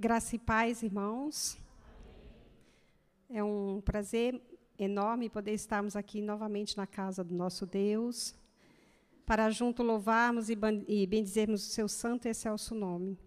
Graça 0.00 0.34
e 0.34 0.38
paz, 0.38 0.82
irmãos. 0.82 1.58
É 3.28 3.44
um 3.44 3.82
prazer 3.82 4.40
enorme 4.78 5.28
poder 5.28 5.52
estarmos 5.52 5.94
aqui 5.94 6.22
novamente 6.22 6.74
na 6.74 6.86
casa 6.86 7.22
do 7.22 7.34
nosso 7.34 7.66
Deus, 7.66 8.34
para 9.26 9.50
junto 9.50 9.82
louvarmos 9.82 10.48
e 10.48 10.56
bendizermos 11.06 11.66
o 11.66 11.70
seu 11.70 11.86
santo 11.86 12.26
e 12.26 12.30
excelso 12.30 12.74
nome. 12.74 13.18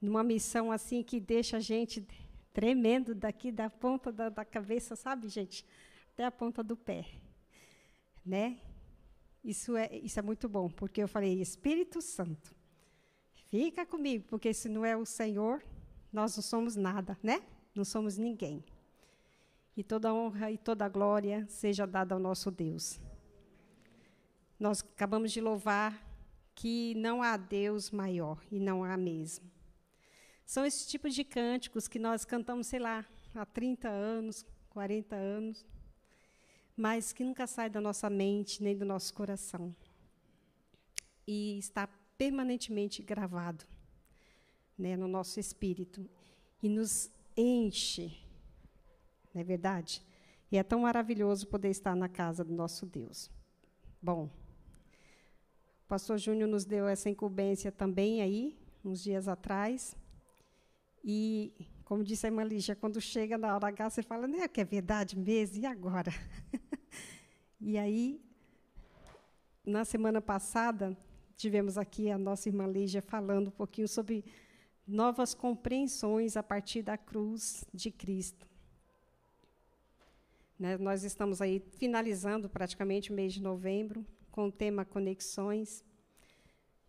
Numa 0.00 0.22
missão 0.22 0.70
assim 0.70 1.02
que 1.02 1.18
deixa 1.18 1.56
a 1.56 1.60
gente 1.60 2.06
tremendo 2.52 3.12
daqui 3.12 3.50
da 3.50 3.68
ponta 3.68 4.12
da, 4.12 4.28
da 4.28 4.44
cabeça, 4.44 4.94
sabe, 4.94 5.26
gente? 5.26 5.66
Até 6.12 6.26
a 6.26 6.30
ponta 6.30 6.62
do 6.62 6.76
pé. 6.76 7.04
Né? 8.24 8.60
Isso 9.42 9.76
é, 9.76 9.96
isso 9.96 10.20
é 10.20 10.22
muito 10.22 10.48
bom, 10.48 10.70
porque 10.70 11.02
eu 11.02 11.08
falei, 11.08 11.40
Espírito 11.40 12.00
Santo, 12.00 12.56
fica 13.48 13.84
comigo, 13.84 14.24
porque 14.28 14.52
se 14.54 14.68
não 14.68 14.84
é 14.84 14.96
o 14.96 15.04
Senhor, 15.04 15.62
nós 16.12 16.36
não 16.36 16.42
somos 16.42 16.76
nada, 16.76 17.18
né? 17.22 17.42
Não 17.74 17.84
somos 17.84 18.16
ninguém. 18.16 18.64
E 19.76 19.82
toda 19.82 20.12
honra 20.12 20.50
e 20.50 20.58
toda 20.58 20.88
glória 20.88 21.46
seja 21.48 21.86
dada 21.86 22.14
ao 22.14 22.20
nosso 22.20 22.50
Deus. 22.50 23.00
Nós 24.58 24.80
acabamos 24.80 25.32
de 25.32 25.40
louvar 25.40 26.04
que 26.54 26.94
não 26.96 27.22
há 27.22 27.36
Deus 27.36 27.90
maior 27.90 28.42
e 28.50 28.58
não 28.58 28.82
há 28.82 28.96
mesmo. 28.96 29.48
São 30.44 30.64
esses 30.64 30.86
tipos 30.86 31.14
de 31.14 31.22
cânticos 31.22 31.86
que 31.86 31.98
nós 31.98 32.24
cantamos, 32.24 32.66
sei 32.66 32.80
lá, 32.80 33.06
há 33.34 33.46
30 33.46 33.88
anos, 33.88 34.44
40 34.70 35.14
anos, 35.14 35.64
mas 36.76 37.12
que 37.12 37.22
nunca 37.22 37.46
sai 37.46 37.68
da 37.70 37.80
nossa 37.80 38.08
mente 38.08 38.62
nem 38.62 38.76
do 38.76 38.84
nosso 38.84 39.12
coração. 39.14 39.74
E 41.26 41.58
está 41.58 41.88
permanentemente 42.18 43.00
gravado 43.02 43.64
né, 44.76 44.96
no 44.96 45.06
nosso 45.06 45.38
espírito 45.38 46.06
e 46.60 46.68
nos 46.68 47.10
enche, 47.36 48.12
não 49.32 49.40
é 49.40 49.44
verdade? 49.44 50.02
E 50.50 50.58
é 50.58 50.62
tão 50.62 50.80
maravilhoso 50.80 51.46
poder 51.46 51.70
estar 51.70 51.94
na 51.94 52.08
casa 52.08 52.44
do 52.44 52.52
nosso 52.52 52.84
Deus. 52.84 53.30
Bom, 54.02 54.24
o 55.84 55.88
pastor 55.88 56.18
Júnior 56.18 56.48
nos 56.48 56.64
deu 56.64 56.88
essa 56.88 57.08
incumbência 57.08 57.70
também 57.70 58.20
aí, 58.20 58.58
uns 58.84 59.02
dias 59.02 59.28
atrás. 59.28 59.96
E 61.04 61.52
como 61.84 62.04
disse 62.04 62.26
a 62.26 62.28
irmã 62.28 62.42
Lígia, 62.42 62.76
quando 62.76 63.00
chega 63.00 63.38
na 63.38 63.54
hora 63.54 63.68
H, 63.68 63.90
você 63.90 64.02
fala, 64.02 64.26
né, 64.26 64.46
que 64.48 64.60
é 64.60 64.64
verdade 64.64 65.16
mesmo, 65.16 65.62
e 65.62 65.66
agora? 65.66 66.12
e 67.60 67.78
aí, 67.78 68.20
na 69.64 69.84
semana 69.84 70.20
passada, 70.20 70.96
tivemos 71.38 71.78
aqui 71.78 72.10
a 72.10 72.18
nossa 72.18 72.48
irmã 72.48 72.66
Lígia 72.66 73.00
falando 73.00 73.48
um 73.48 73.52
pouquinho 73.52 73.86
sobre 73.86 74.24
novas 74.86 75.34
compreensões 75.34 76.36
a 76.36 76.42
partir 76.42 76.82
da 76.82 76.98
cruz 76.98 77.64
de 77.72 77.90
Cristo. 77.90 78.46
Né, 80.58 80.76
nós 80.76 81.04
estamos 81.04 81.40
aí 81.40 81.62
finalizando 81.76 82.48
praticamente 82.48 83.12
o 83.12 83.14
mês 83.14 83.32
de 83.32 83.40
novembro 83.40 84.04
com 84.32 84.48
o 84.48 84.52
tema 84.52 84.84
Conexões 84.84 85.84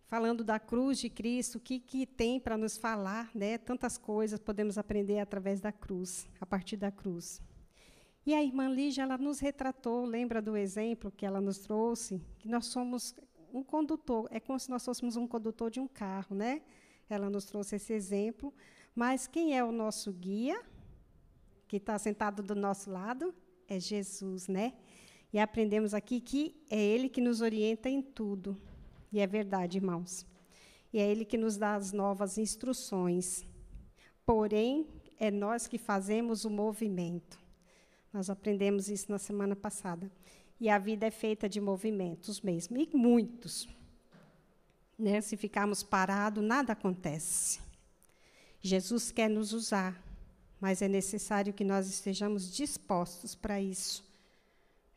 falando 0.08 0.42
da 0.42 0.58
cruz 0.58 0.98
de 0.98 1.08
Cristo, 1.08 1.58
o 1.58 1.60
que, 1.60 1.78
que 1.78 2.04
tem 2.04 2.40
para 2.40 2.58
nos 2.58 2.76
falar, 2.76 3.30
né? 3.32 3.56
Tantas 3.56 3.96
coisas 3.96 4.40
podemos 4.40 4.76
aprender 4.76 5.20
através 5.20 5.60
da 5.60 5.70
cruz, 5.70 6.26
a 6.40 6.44
partir 6.44 6.76
da 6.76 6.90
cruz. 6.90 7.40
E 8.26 8.34
a 8.34 8.42
irmã 8.42 8.68
Lígia, 8.68 9.02
ela 9.02 9.16
nos 9.16 9.38
retratou, 9.38 10.04
lembra 10.04 10.42
do 10.42 10.56
exemplo 10.56 11.12
que 11.12 11.24
ela 11.24 11.40
nos 11.40 11.58
trouxe, 11.58 12.20
que 12.40 12.48
nós 12.48 12.66
somos 12.66 13.14
um 13.52 13.62
condutor, 13.62 14.28
é 14.30 14.40
como 14.40 14.58
se 14.58 14.70
nós 14.70 14.84
fôssemos 14.84 15.16
um 15.16 15.26
condutor 15.26 15.70
de 15.70 15.80
um 15.80 15.88
carro, 15.88 16.34
né? 16.34 16.62
Ela 17.08 17.28
nos 17.28 17.44
trouxe 17.44 17.76
esse 17.76 17.92
exemplo, 17.92 18.52
mas 18.94 19.26
quem 19.26 19.56
é 19.56 19.64
o 19.64 19.72
nosso 19.72 20.12
guia, 20.12 20.60
que 21.66 21.76
está 21.76 21.98
sentado 21.98 22.42
do 22.42 22.54
nosso 22.54 22.90
lado, 22.90 23.34
é 23.68 23.78
Jesus, 23.78 24.48
né? 24.48 24.74
E 25.32 25.38
aprendemos 25.38 25.94
aqui 25.94 26.20
que 26.20 26.56
é 26.68 26.80
Ele 26.80 27.08
que 27.08 27.20
nos 27.20 27.40
orienta 27.40 27.88
em 27.88 28.02
tudo. 28.02 28.56
E 29.12 29.20
é 29.20 29.26
verdade, 29.26 29.78
irmãos. 29.78 30.26
E 30.92 30.98
é 30.98 31.08
Ele 31.08 31.24
que 31.24 31.38
nos 31.38 31.56
dá 31.56 31.74
as 31.76 31.92
novas 31.92 32.36
instruções. 32.38 33.44
Porém, 34.26 34.88
é 35.18 35.30
nós 35.30 35.66
que 35.66 35.78
fazemos 35.78 36.44
o 36.44 36.50
movimento. 36.50 37.38
Nós 38.12 38.28
aprendemos 38.28 38.88
isso 38.88 39.10
na 39.10 39.18
semana 39.18 39.54
passada. 39.54 40.10
E 40.60 40.68
a 40.68 40.78
vida 40.78 41.06
é 41.06 41.10
feita 41.10 41.48
de 41.48 41.60
movimentos 41.60 42.42
mesmo, 42.42 42.76
e 42.76 42.88
muitos. 42.92 43.66
Né? 44.98 45.20
Se 45.22 45.36
ficarmos 45.36 45.82
parados, 45.82 46.44
nada 46.44 46.74
acontece. 46.74 47.60
Jesus 48.60 49.10
quer 49.10 49.30
nos 49.30 49.54
usar, 49.54 49.98
mas 50.60 50.82
é 50.82 50.88
necessário 50.88 51.54
que 51.54 51.64
nós 51.64 51.88
estejamos 51.88 52.54
dispostos 52.54 53.34
para 53.34 53.58
isso. 53.58 54.04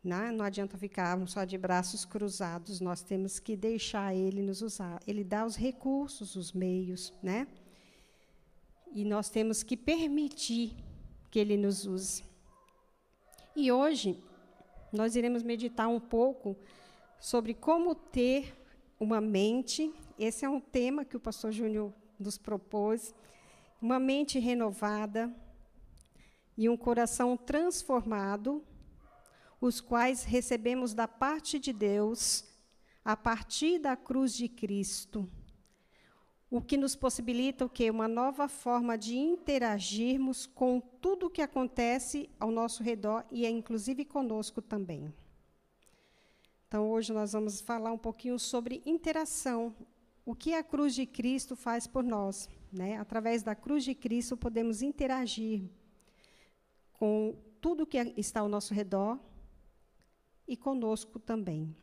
Não, 0.03 0.17
né? 0.17 0.31
não 0.31 0.43
adianta 0.43 0.77
ficarmos 0.77 1.31
só 1.31 1.45
de 1.45 1.57
braços 1.57 2.03
cruzados, 2.03 2.81
nós 2.81 3.01
temos 3.01 3.39
que 3.39 3.55
deixar 3.55 4.13
Ele 4.13 4.41
nos 4.41 4.61
usar. 4.61 4.99
Ele 5.07 5.23
dá 5.23 5.45
os 5.45 5.55
recursos, 5.55 6.35
os 6.35 6.51
meios, 6.51 7.13
né? 7.23 7.47
E 8.91 9.05
nós 9.05 9.29
temos 9.29 9.63
que 9.63 9.77
permitir 9.77 10.75
que 11.31 11.39
Ele 11.39 11.55
nos 11.55 11.85
use. 11.85 12.25
E 13.55 13.71
hoje, 13.71 14.21
nós 14.93 15.15
iremos 15.15 15.41
meditar 15.41 15.87
um 15.89 15.99
pouco 15.99 16.55
sobre 17.19 17.55
como 17.55 17.95
ter 17.95 18.55
uma 18.99 19.19
mente. 19.19 19.91
Esse 20.19 20.45
é 20.45 20.49
um 20.49 20.59
tema 20.59 21.03
que 21.03 21.17
o 21.17 21.19
pastor 21.19 21.51
Júnior 21.51 21.91
nos 22.19 22.37
propôs. 22.37 23.13
Uma 23.81 23.99
mente 23.99 24.37
renovada 24.37 25.35
e 26.55 26.69
um 26.69 26.77
coração 26.77 27.35
transformado 27.35 28.63
os 29.59 29.81
quais 29.81 30.23
recebemos 30.23 30.93
da 30.93 31.07
parte 31.07 31.57
de 31.57 31.73
Deus 31.73 32.45
a 33.03 33.17
partir 33.17 33.79
da 33.79 33.95
cruz 33.95 34.33
de 34.33 34.47
Cristo. 34.47 35.27
O 36.55 36.61
que 36.61 36.77
nos 36.77 36.95
possibilita 36.95 37.65
o 37.65 37.69
quê? 37.69 37.89
Uma 37.89 38.07
nova 38.07 38.47
forma 38.47 38.95
de 38.95 39.17
interagirmos 39.17 40.45
com 40.45 40.79
tudo 40.79 41.25
o 41.25 41.29
que 41.31 41.41
acontece 41.41 42.29
ao 42.39 42.51
nosso 42.51 42.83
redor 42.83 43.25
e 43.31 43.43
é 43.43 43.49
inclusive 43.49 44.05
conosco 44.05 44.61
também. 44.61 45.11
Então, 46.67 46.91
hoje 46.91 47.11
nós 47.11 47.33
vamos 47.33 47.59
falar 47.59 47.91
um 47.91 47.97
pouquinho 47.97 48.37
sobre 48.37 48.83
interação. 48.85 49.75
O 50.23 50.35
que 50.35 50.53
a 50.53 50.63
cruz 50.63 50.93
de 50.93 51.07
Cristo 51.07 51.55
faz 51.55 51.87
por 51.87 52.03
nós. 52.03 52.47
Né? 52.71 52.97
Através 52.97 53.41
da 53.41 53.55
cruz 53.55 53.83
de 53.83 53.95
Cristo, 53.95 54.37
podemos 54.37 54.83
interagir 54.83 55.63
com 56.93 57.35
tudo 57.59 57.87
que 57.87 57.97
está 58.15 58.41
ao 58.41 58.47
nosso 58.47 58.75
redor, 58.75 59.17
e 60.47 60.55
conosco 60.55 61.17
também. 61.19 61.75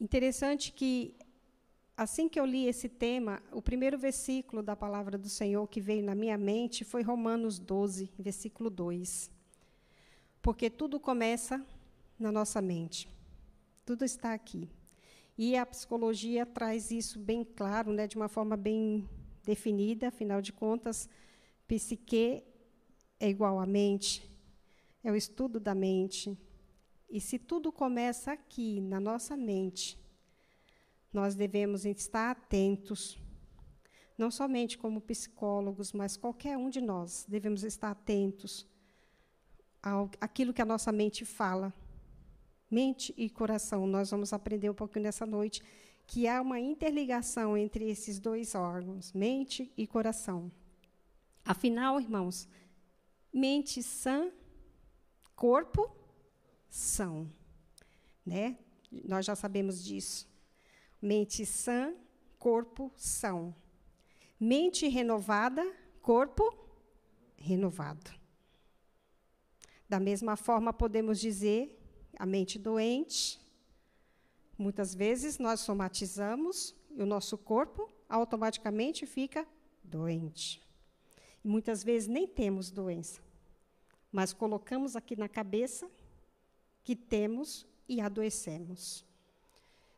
Interessante 0.00 0.72
que, 0.72 1.14
assim 2.02 2.30
que 2.30 2.40
eu 2.40 2.46
li 2.46 2.66
esse 2.66 2.88
tema, 2.88 3.42
o 3.52 3.60
primeiro 3.60 3.98
versículo 3.98 4.62
da 4.62 4.74
palavra 4.74 5.18
do 5.18 5.28
Senhor 5.28 5.66
que 5.68 5.82
veio 5.82 6.02
na 6.02 6.14
minha 6.14 6.38
mente 6.38 6.82
foi 6.82 7.02
Romanos 7.02 7.58
12, 7.58 8.10
versículo 8.18 8.70
2. 8.70 9.30
Porque 10.40 10.70
tudo 10.70 10.98
começa 10.98 11.62
na 12.18 12.32
nossa 12.32 12.62
mente. 12.62 13.06
Tudo 13.84 14.02
está 14.02 14.32
aqui. 14.32 14.66
E 15.36 15.54
a 15.54 15.66
psicologia 15.66 16.46
traz 16.46 16.90
isso 16.90 17.18
bem 17.18 17.44
claro, 17.44 17.92
né, 17.92 18.06
de 18.06 18.16
uma 18.16 18.28
forma 18.28 18.56
bem 18.56 19.06
definida, 19.44 20.08
afinal 20.08 20.40
de 20.40 20.54
contas, 20.54 21.06
psique 21.68 22.42
é 23.18 23.28
igual 23.28 23.58
à 23.58 23.66
mente, 23.66 24.26
é 25.04 25.12
o 25.12 25.16
estudo 25.16 25.60
da 25.60 25.74
mente, 25.74 26.34
e 27.10 27.20
se 27.20 27.38
tudo 27.38 27.70
começa 27.70 28.32
aqui, 28.32 28.80
na 28.80 28.98
nossa 28.98 29.36
mente, 29.36 29.99
nós 31.12 31.34
devemos 31.34 31.84
estar 31.84 32.30
atentos, 32.30 33.18
não 34.16 34.30
somente 34.30 34.78
como 34.78 35.00
psicólogos, 35.00 35.92
mas 35.92 36.16
qualquer 36.16 36.56
um 36.56 36.70
de 36.70 36.80
nós 36.80 37.26
devemos 37.28 37.64
estar 37.64 37.90
atentos 37.90 38.66
ao, 39.82 40.10
àquilo 40.20 40.52
que 40.52 40.62
a 40.62 40.66
nossa 40.66 40.92
mente 40.92 41.24
fala. 41.24 41.72
Mente 42.70 43.12
e 43.16 43.28
coração, 43.28 43.86
nós 43.86 44.10
vamos 44.10 44.32
aprender 44.32 44.70
um 44.70 44.74
pouquinho 44.74 45.04
nessa 45.04 45.26
noite 45.26 45.62
que 46.06 46.28
há 46.28 46.40
uma 46.40 46.60
interligação 46.60 47.56
entre 47.56 47.88
esses 47.88 48.18
dois 48.18 48.54
órgãos, 48.54 49.12
mente 49.12 49.72
e 49.76 49.86
coração. 49.86 50.50
Afinal, 51.44 52.00
irmãos, 52.00 52.48
mente 53.32 53.82
sã, 53.82 54.30
corpo 55.34 55.90
são. 56.68 57.28
Né? 58.24 58.56
Nós 59.04 59.26
já 59.26 59.34
sabemos 59.34 59.82
disso. 59.82 60.29
Mente 61.00 61.46
sã, 61.46 61.94
corpo 62.38 62.92
são. 62.96 63.54
Mente 64.38 64.88
renovada, 64.88 65.64
corpo 66.02 66.42
renovado. 67.36 68.10
Da 69.88 69.98
mesma 69.98 70.36
forma, 70.36 70.72
podemos 70.72 71.18
dizer 71.18 71.78
a 72.18 72.26
mente 72.26 72.58
doente. 72.58 73.40
Muitas 74.56 74.94
vezes 74.94 75.38
nós 75.38 75.60
somatizamos 75.60 76.74
e 76.90 77.02
o 77.02 77.06
nosso 77.06 77.38
corpo 77.38 77.90
automaticamente 78.08 79.06
fica 79.06 79.46
doente. 79.82 80.62
E 81.42 81.48
muitas 81.48 81.82
vezes 81.82 82.08
nem 82.08 82.26
temos 82.26 82.70
doença, 82.70 83.22
mas 84.12 84.32
colocamos 84.32 84.96
aqui 84.96 85.16
na 85.16 85.28
cabeça 85.28 85.90
que 86.84 86.94
temos 86.94 87.66
e 87.88 88.00
adoecemos. 88.00 89.04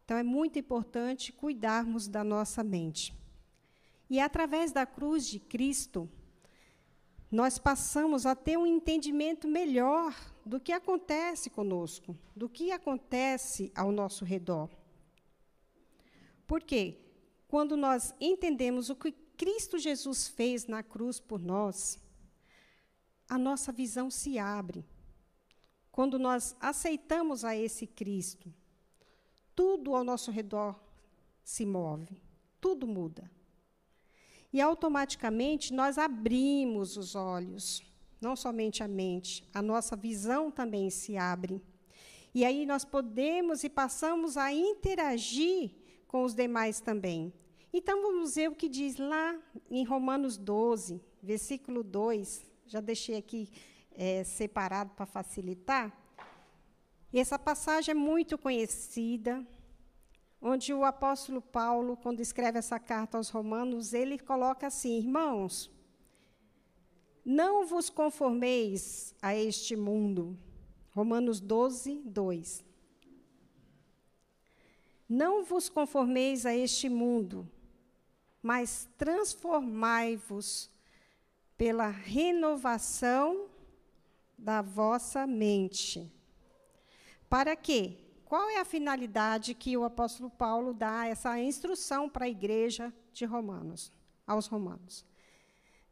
Então 0.05 0.17
é 0.17 0.23
muito 0.23 0.59
importante 0.59 1.33
cuidarmos 1.33 2.09
da 2.09 2.25
nossa 2.25 2.63
mente. 2.63 3.15
E 4.11 4.21
através 4.21 4.73
da 4.73 4.85
cruz 4.85 5.27
de 5.27 5.39
Cristo, 5.39 6.09
nós 7.31 7.59
passamos 7.59 8.27
a 8.27 8.35
ter 8.35 8.59
um 8.59 8.67
entendimento 8.67 9.49
melhor 9.49 10.15
do 10.45 10.61
que 10.61 10.71
acontece 10.71 11.49
conosco, 11.49 12.15
do 12.37 12.47
que 12.47 12.73
acontece 12.73 13.73
ao 13.75 13.91
nosso 13.91 14.23
redor. 14.23 14.69
Por 16.47 16.63
quê? 16.63 16.99
Quando 17.49 17.75
nós 17.75 18.15
entendemos 18.21 18.91
o 18.91 18.97
que 18.97 19.13
Cristo 19.13 19.79
Jesus 19.79 20.29
fez 20.29 20.67
na 20.67 20.83
cruz 20.83 21.19
por 21.19 21.41
nós, 21.41 21.99
a 23.27 23.39
nossa 23.39 23.73
visão 23.73 24.11
se 24.11 24.39
abre. 24.39 24.85
Quando 25.91 26.19
nós 26.19 26.55
aceitamos 26.61 27.45
a 27.45 27.57
esse 27.57 27.87
Cristo, 27.87 28.53
tudo 29.55 29.95
ao 29.95 30.05
nosso 30.05 30.31
redor 30.31 30.79
se 31.43 31.65
move, 31.65 32.21
tudo 32.61 32.87
muda. 32.87 33.31
E 34.53 34.61
automaticamente 34.61 35.73
nós 35.73 35.97
abrimos 35.97 36.97
os 36.97 37.15
olhos, 37.15 37.83
não 38.21 38.37
somente 38.37 38.83
a 38.83 38.89
mente, 38.89 39.49
a 39.53 39.63
nossa 39.63 39.97
visão 39.97 40.51
também 40.51 40.91
se 40.91 41.17
abre. 41.17 41.63
E 42.35 42.45
aí 42.45 42.67
nós 42.67 42.85
podemos 42.85 43.65
e 43.65 43.69
passamos 43.69 44.37
a 44.37 44.53
interagir 44.53 45.71
com 46.07 46.25
os 46.25 46.35
demais 46.35 46.81
também. 46.81 47.33
Então 47.73 48.03
vamos 48.03 48.35
ver 48.35 48.51
o 48.51 48.55
que 48.55 48.69
diz 48.69 48.97
lá 48.97 49.39
em 49.71 49.85
Romanos 49.85 50.37
12, 50.37 51.01
versículo 51.23 51.83
2. 51.83 52.45
Já 52.67 52.81
deixei 52.81 53.17
aqui 53.17 53.49
é, 53.95 54.23
separado 54.25 54.91
para 54.95 55.07
facilitar. 55.07 56.02
E 57.12 57.20
essa 57.20 57.38
passagem 57.38 57.93
é 57.93 57.94
muito 57.94 58.38
conhecida, 58.38 59.47
onde 60.41 60.73
o 60.73 60.85
apóstolo 60.85 61.43
Paulo, 61.43 61.97
quando 61.97 62.20
escreve 62.20 62.59
essa 62.59 62.81
carta 62.81 63.19
aos 63.19 63.29
Romanos, 63.29 63.93
ele 63.93 64.19
coloca 64.19 64.67
assim: 64.67 64.97
Irmãos, 64.99 65.70
não 67.25 67.67
vos 67.67 67.91
conformeis 67.91 69.14
a 69.20 69.35
este 69.35 69.76
mundo. 69.76 70.38
Romanos 70.91 71.38
12, 71.38 72.03
2. 72.05 72.64
Não 75.08 75.44
vos 75.44 75.69
conformeis 75.69 76.47
a 76.47 76.55
este 76.55 76.88
mundo, 76.88 77.49
mas 78.43 78.88
transformai-vos 78.97 80.70
pela 81.56 81.88
renovação 81.88 83.49
da 84.37 84.62
vossa 84.62 85.26
mente. 85.26 86.11
Para 87.32 87.56
quê? 87.56 87.96
Qual 88.26 88.50
é 88.50 88.61
a 88.61 88.64
finalidade 88.64 89.55
que 89.55 89.75
o 89.75 89.84
apóstolo 89.84 90.29
Paulo 90.29 90.75
dá 90.75 91.06
essa 91.06 91.40
instrução 91.40 92.06
para 92.06 92.26
a 92.26 92.29
igreja 92.29 92.93
de 93.11 93.25
Romanos, 93.25 93.90
aos 94.26 94.46
Romanos? 94.46 95.02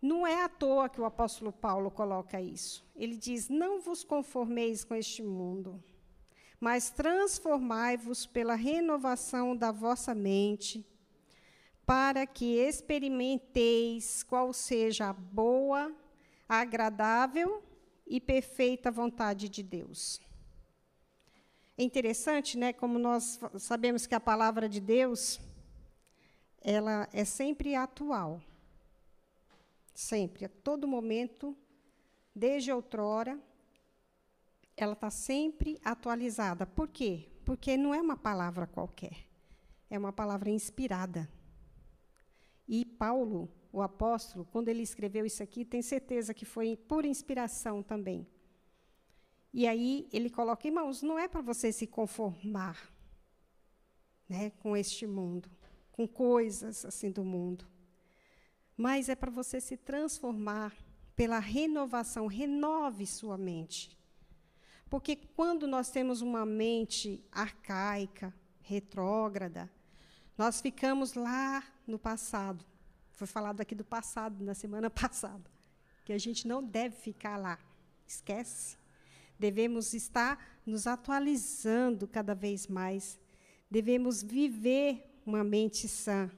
Não 0.03 0.27
é 0.27 0.45
à 0.45 0.51
toa 0.51 0.91
que 0.91 1.01
o 1.01 1.07
apóstolo 1.07 1.51
Paulo 1.51 1.91
coloca 1.91 2.39
isso. 2.39 2.85
Ele 2.95 3.17
diz: 3.17 3.49
Não 3.49 3.81
vos 3.81 4.05
conformeis 4.05 4.85
com 4.85 4.95
este 4.95 5.23
mundo, 5.23 5.83
mas 6.61 6.91
transformai-vos 6.91 8.27
pela 8.27 8.55
renovação 8.55 9.57
da 9.57 9.73
vossa 9.73 10.15
mente, 10.15 10.87
para 11.87 12.27
que 12.27 12.59
experimenteis 12.59 14.23
qual 14.23 14.53
seja 14.53 15.09
a 15.09 15.15
boa, 15.15 15.91
agradável 16.47 17.63
e 18.07 18.21
perfeita 18.21 18.91
vontade 18.91 19.49
de 19.49 19.63
Deus. 19.63 20.21
É 21.81 21.83
interessante, 21.83 22.59
né, 22.59 22.75
como 22.75 22.99
nós 22.99 23.41
sabemos 23.57 24.07
que 24.07 24.15
a 24.15 24.21
palavra 24.21 24.69
de 24.69 24.83
Deus 24.83 25.41
ela 26.61 27.09
é 27.11 27.25
sempre 27.25 27.75
atual. 27.75 28.39
Sempre, 29.95 30.45
a 30.45 30.49
todo 30.51 30.87
momento, 30.87 31.57
desde 32.35 32.71
outrora, 32.71 33.41
ela 34.77 34.93
está 34.93 35.09
sempre 35.09 35.81
atualizada. 35.83 36.67
Por 36.67 36.87
quê? 36.87 37.31
Porque 37.47 37.79
não 37.79 37.95
é 37.95 38.01
uma 38.03 38.15
palavra 38.15 38.67
qualquer. 38.67 39.17
É 39.89 39.99
uma 39.99 40.13
palavra 40.13 40.51
inspirada. 40.51 41.27
E 42.69 42.85
Paulo, 42.85 43.51
o 43.73 43.81
apóstolo, 43.81 44.45
quando 44.53 44.69
ele 44.69 44.83
escreveu 44.83 45.25
isso 45.25 45.43
aqui, 45.43 45.65
tem 45.65 45.81
certeza 45.81 46.35
que 46.35 46.45
foi 46.45 46.77
por 46.77 47.07
inspiração 47.07 47.83
também. 47.83 48.29
E 49.53 49.67
aí 49.67 50.09
ele 50.13 50.31
coloca, 50.31 50.67
irmãos, 50.67 51.03
não 51.03 51.19
é 51.19 51.27
para 51.27 51.41
você 51.41 51.73
se 51.73 51.87
conformar 51.87 52.93
né, 54.29 54.51
com 54.61 54.77
este 54.77 55.07
mundo, 55.07 55.51
com 55.91 56.07
coisas 56.07 56.85
assim 56.85 57.11
do 57.11 57.25
mundo, 57.25 57.67
mas 58.77 59.09
é 59.09 59.15
para 59.15 59.31
você 59.31 59.61
se 59.61 59.77
transformar 59.77 60.73
pela 61.17 61.39
renovação, 61.39 62.27
renove 62.27 63.07
sua 63.07 63.37
mente. 63.37 63.99
Porque 64.89 65.15
quando 65.15 65.67
nós 65.67 65.91
temos 65.91 66.23
uma 66.23 66.47
mente 66.47 67.23
arcaica, 67.31 68.35
retrógrada, 68.63 69.71
nós 70.39 70.61
ficamos 70.61 71.15
lá 71.15 71.63
no 71.87 71.99
passado. 71.99 72.65
Foi 73.11 73.27
falado 73.27 73.61
aqui 73.61 73.75
do 73.75 73.85
passado, 73.85 74.43
na 74.43 74.55
semana 74.55 74.89
passada, 74.91 75.51
que 76.05 76.13
a 76.13 76.19
gente 76.19 76.49
não 76.49 76.63
deve 76.63 76.97
ficar 76.97 77.37
lá. 77.37 77.59
Esquece. 78.07 78.80
Devemos 79.41 79.95
estar 79.95 80.61
nos 80.67 80.87
atualizando 80.87 82.07
cada 82.07 82.35
vez 82.35 82.67
mais. 82.67 83.19
Devemos 83.71 84.23
viver 84.23 85.11
uma 85.25 85.43
mente 85.43 85.89
sã. 85.89 86.31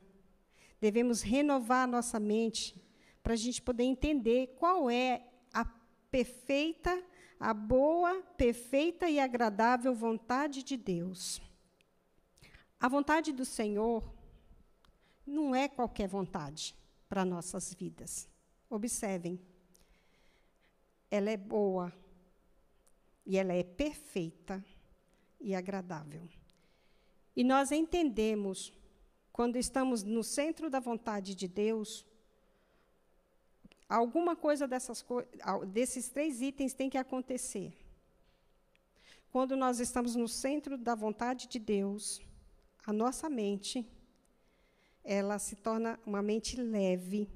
Devemos 0.81 1.21
renovar 1.21 1.89
nossa 1.89 2.21
mente 2.21 2.81
para 3.21 3.33
a 3.33 3.37
gente 3.37 3.61
poder 3.61 3.83
entender 3.83 4.55
qual 4.57 4.89
é 4.89 5.27
a 5.53 5.65
perfeita, 6.13 7.03
a 7.41 7.53
boa, 7.53 8.23
perfeita 8.37 9.11
e 9.11 9.19
agradável 9.19 9.93
vontade 9.93 10.63
de 10.63 10.77
Deus. 10.77 11.43
A 12.79 12.89
vontade 12.89 13.33
do 13.33 13.45
Senhor 13.45 14.09
não 15.27 15.57
é 15.57 15.69
qualquer 15.69 16.07
vontade 16.07 16.77
para 17.09 17.25
nossas 17.25 17.75
vidas. 17.75 18.29
Observem. 18.71 19.41
Ela 21.11 21.31
é 21.31 21.37
boa, 21.37 21.93
e 23.25 23.39
ela 23.39 23.53
é 23.53 23.63
perfeita 23.63 24.65
e 25.41 25.55
agradável. 25.55 26.29
E 27.35 27.43
nós 27.43 27.73
entendemos, 27.73 28.73
quando 29.33 29.57
estamos 29.57 30.03
no 30.03 30.23
centro 30.23 30.69
da 30.69 30.81
vontade 30.81 31.35
de 31.35 31.49
Deus, 31.49 32.05
alguma 33.89 34.37
coisa 34.37 34.69
dessas 34.69 35.05
desses 35.69 36.09
três 36.09 36.41
itens 36.41 36.75
tem 36.75 36.91
que 36.91 36.99
acontecer. 36.99 37.73
Quando 39.31 39.57
nós 39.57 39.81
estamos 39.81 40.15
no 40.15 40.29
centro 40.29 40.77
da 40.77 40.95
vontade 40.95 41.49
de 41.49 41.59
Deus, 41.59 42.21
a 42.85 42.93
nossa 42.93 43.31
mente, 43.31 43.89
ela 45.03 45.39
se 45.39 45.57
torna 45.57 45.99
uma 46.05 46.21
mente 46.21 46.61
leve. 46.61 47.31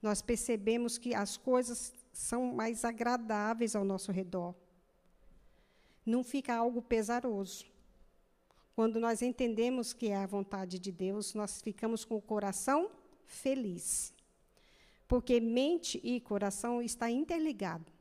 Nós 0.00 0.22
percebemos 0.22 0.96
que 0.96 1.12
as 1.12 1.36
coisas 1.36 1.92
são 2.12 2.54
mais 2.54 2.84
agradáveis 2.84 3.74
ao 3.74 3.84
nosso 3.84 4.12
redor 4.12 4.54
não 6.04 6.22
fica 6.22 6.54
algo 6.54 6.82
pesaroso. 6.82 7.64
Quando 8.74 8.98
nós 8.98 9.22
entendemos 9.22 9.92
que 9.92 10.08
é 10.08 10.16
a 10.16 10.26
vontade 10.26 10.78
de 10.78 10.90
Deus, 10.90 11.34
nós 11.34 11.62
ficamos 11.62 12.04
com 12.04 12.16
o 12.16 12.22
coração 12.22 12.90
feliz. 13.24 14.12
Porque 15.06 15.38
mente 15.40 16.00
e 16.02 16.20
coração 16.20 16.82
está 16.82 17.10
interligado. 17.10 17.92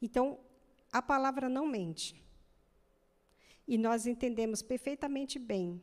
Então, 0.00 0.38
a 0.90 1.02
palavra 1.02 1.48
não 1.48 1.66
mente. 1.66 2.22
E 3.68 3.76
nós 3.76 4.06
entendemos 4.06 4.62
perfeitamente 4.62 5.38
bem 5.38 5.82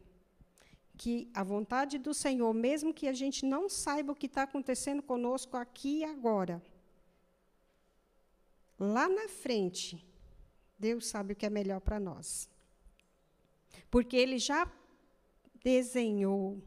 que 0.97 1.29
a 1.33 1.43
vontade 1.43 1.97
do 1.97 2.13
Senhor, 2.13 2.53
mesmo 2.53 2.93
que 2.93 3.07
a 3.07 3.13
gente 3.13 3.45
não 3.45 3.67
saiba 3.67 4.13
o 4.13 4.15
que 4.15 4.27
está 4.27 4.43
acontecendo 4.43 5.01
conosco 5.01 5.57
aqui 5.57 5.99
e 5.99 6.03
agora, 6.03 6.61
lá 8.79 9.09
na 9.09 9.27
frente, 9.27 10.05
Deus 10.85 11.05
sabe 11.13 11.31
o 11.31 11.35
que 11.35 11.45
é 11.45 11.49
melhor 11.49 11.79
para 11.79 11.99
nós. 12.09 12.49
Porque 13.89 14.17
Ele 14.17 14.37
já 14.37 14.61
desenhou, 15.63 16.61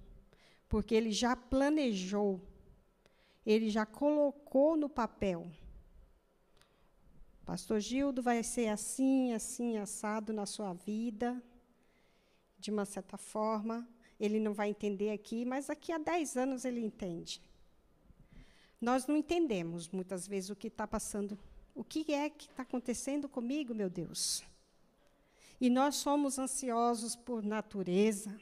porque 0.70 0.94
Ele 0.94 1.12
já 1.12 1.37
planejou, 1.37 2.40
Ele 3.44 3.68
já 3.68 3.85
colocou 3.85 4.75
no 4.75 4.88
papel. 4.88 5.40
Pastor 7.44 7.78
Gildo 7.78 8.23
vai 8.23 8.42
ser 8.42 8.68
assim, 8.68 9.35
assim, 9.35 9.76
assado 9.76 10.32
na 10.32 10.46
sua 10.46 10.73
vida, 10.73 11.28
de 12.58 12.70
uma 12.70 12.87
certa 12.87 13.18
forma. 13.18 13.87
ele 14.18 14.40
não 14.40 14.54
vai 14.54 14.70
entender 14.70 15.11
aqui, 15.11 15.44
mas 15.44 15.66
daqui 15.66 15.92
a 15.92 15.99
10 15.99 16.38
anos 16.44 16.64
ele 16.64 16.80
entende. 16.80 17.35
Nós 18.80 19.06
não 19.06 19.14
entendemos 19.23 19.90
muitas 19.90 20.26
vezes 20.26 20.49
o 20.49 20.56
que 20.56 20.68
está 20.68 20.87
passando, 20.87 21.38
o 21.76 21.85
que 21.85 22.12
é 22.12 22.30
que 22.30 22.49
está 22.49 22.62
acontecendo 22.62 23.28
comigo, 23.28 23.75
meu 23.75 23.90
Deus. 23.90 24.42
E 25.61 25.68
nós 25.68 25.97
somos 25.97 26.38
ansiosos 26.38 27.14
por 27.14 27.45
natureza, 27.45 28.35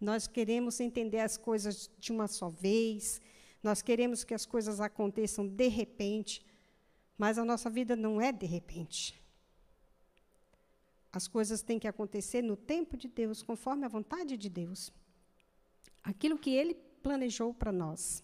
nós 0.00 0.26
queremos 0.26 0.80
entender 0.80 1.20
as 1.20 1.36
coisas 1.36 1.90
de 1.98 2.10
uma 2.10 2.26
só 2.26 2.48
vez, 2.48 3.20
nós 3.62 3.82
queremos 3.82 4.24
que 4.24 4.32
as 4.32 4.46
coisas 4.46 4.80
aconteçam 4.80 5.46
de 5.46 5.68
repente, 5.68 6.44
mas 7.16 7.36
a 7.36 7.44
nossa 7.44 7.68
vida 7.68 7.94
não 7.94 8.20
é 8.20 8.32
de 8.32 8.46
repente. 8.46 9.20
As 11.12 11.28
coisas 11.28 11.62
têm 11.62 11.78
que 11.78 11.88
acontecer 11.88 12.42
no 12.42 12.56
tempo 12.56 12.96
de 12.96 13.08
Deus, 13.08 13.42
conforme 13.42 13.84
a 13.84 13.88
vontade 13.88 14.36
de 14.36 14.48
Deus. 14.48 14.92
Aquilo 16.02 16.38
que 16.38 16.50
Ele 16.50 16.74
planejou 17.02 17.52
para 17.52 17.72
nós. 17.72 18.22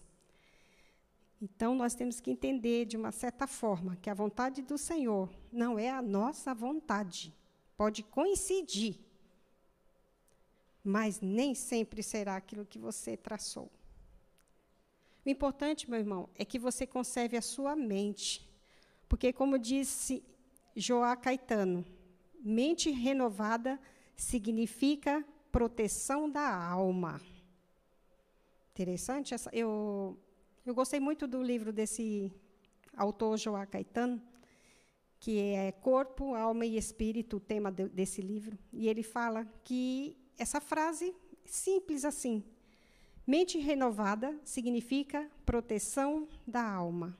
Então, 1.41 1.75
nós 1.75 1.93
temos 1.93 2.19
que 2.19 2.31
entender, 2.31 2.85
de 2.85 2.95
uma 2.97 3.11
certa 3.11 3.45
forma, 3.45 3.95
que 3.97 4.09
a 4.09 4.13
vontade 4.13 4.61
do 4.61 4.77
Senhor 4.77 5.29
não 5.51 5.77
é 5.77 5.89
a 5.89 6.01
nossa 6.01 6.53
vontade. 6.53 7.33
Pode 7.75 8.03
coincidir, 8.03 8.99
mas 10.83 11.19
nem 11.19 11.53
sempre 11.53 12.01
será 12.01 12.35
aquilo 12.35 12.65
que 12.65 12.79
você 12.79 13.17
traçou. 13.17 13.69
O 15.25 15.29
importante, 15.29 15.89
meu 15.89 15.99
irmão, 15.99 16.29
é 16.35 16.45
que 16.45 16.59
você 16.59 16.85
conserve 16.85 17.35
a 17.35 17.41
sua 17.41 17.75
mente. 17.75 18.47
Porque, 19.09 19.33
como 19.33 19.57
disse 19.57 20.23
Joá 20.75 21.15
Caetano, 21.15 21.83
mente 22.39 22.91
renovada 22.91 23.79
significa 24.15 25.25
proteção 25.51 26.29
da 26.29 26.55
alma. 26.55 27.19
Interessante. 28.71 29.33
Essa, 29.33 29.49
eu, 29.53 30.17
eu 30.65 30.73
gostei 30.73 30.99
muito 30.99 31.27
do 31.27 31.43
livro 31.43 31.71
desse 31.71 32.33
autor, 32.97 33.37
Joá 33.37 33.67
Caetano, 33.67 34.19
que 35.19 35.39
é 35.39 35.71
Corpo, 35.71 36.33
Alma 36.33 36.65
e 36.65 36.75
Espírito, 36.75 37.37
o 37.37 37.39
tema 37.39 37.71
de, 37.71 37.87
desse 37.87 38.19
livro. 38.19 38.57
E 38.73 38.87
ele 38.87 39.03
fala 39.03 39.45
que 39.63 40.17
essa 40.37 40.59
frase, 40.59 41.13
simples 41.45 42.03
assim, 42.03 42.43
mente 43.27 43.59
renovada 43.59 44.35
significa 44.43 45.29
proteção 45.45 46.27
da 46.47 46.67
alma. 46.67 47.15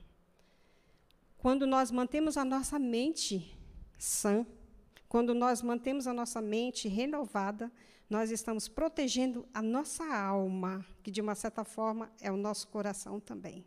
Quando 1.38 1.68
nós 1.68 1.92
mantemos 1.92 2.36
a 2.36 2.44
nossa 2.44 2.80
mente 2.80 3.56
sã, 3.96 4.44
quando 5.08 5.32
nós 5.32 5.62
mantemos 5.62 6.08
a 6.08 6.12
nossa 6.12 6.42
mente 6.42 6.88
renovada, 6.88 7.70
nós 8.08 8.30
estamos 8.30 8.68
protegendo 8.68 9.48
a 9.52 9.60
nossa 9.60 10.04
alma, 10.04 10.86
que 11.02 11.10
de 11.10 11.20
uma 11.20 11.34
certa 11.34 11.64
forma 11.64 12.10
é 12.20 12.30
o 12.30 12.36
nosso 12.36 12.68
coração 12.68 13.18
também. 13.18 13.64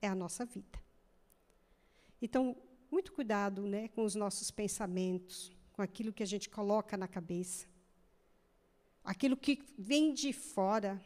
É 0.00 0.08
a 0.08 0.14
nossa 0.14 0.44
vida. 0.44 0.78
Então, 2.20 2.56
muito 2.90 3.12
cuidado 3.12 3.66
né, 3.66 3.88
com 3.88 4.04
os 4.04 4.14
nossos 4.14 4.50
pensamentos, 4.50 5.50
com 5.72 5.80
aquilo 5.80 6.12
que 6.12 6.22
a 6.22 6.26
gente 6.26 6.50
coloca 6.50 6.96
na 6.96 7.08
cabeça. 7.08 7.66
Aquilo 9.02 9.36
que 9.36 9.62
vem 9.78 10.12
de 10.12 10.32
fora 10.32 11.00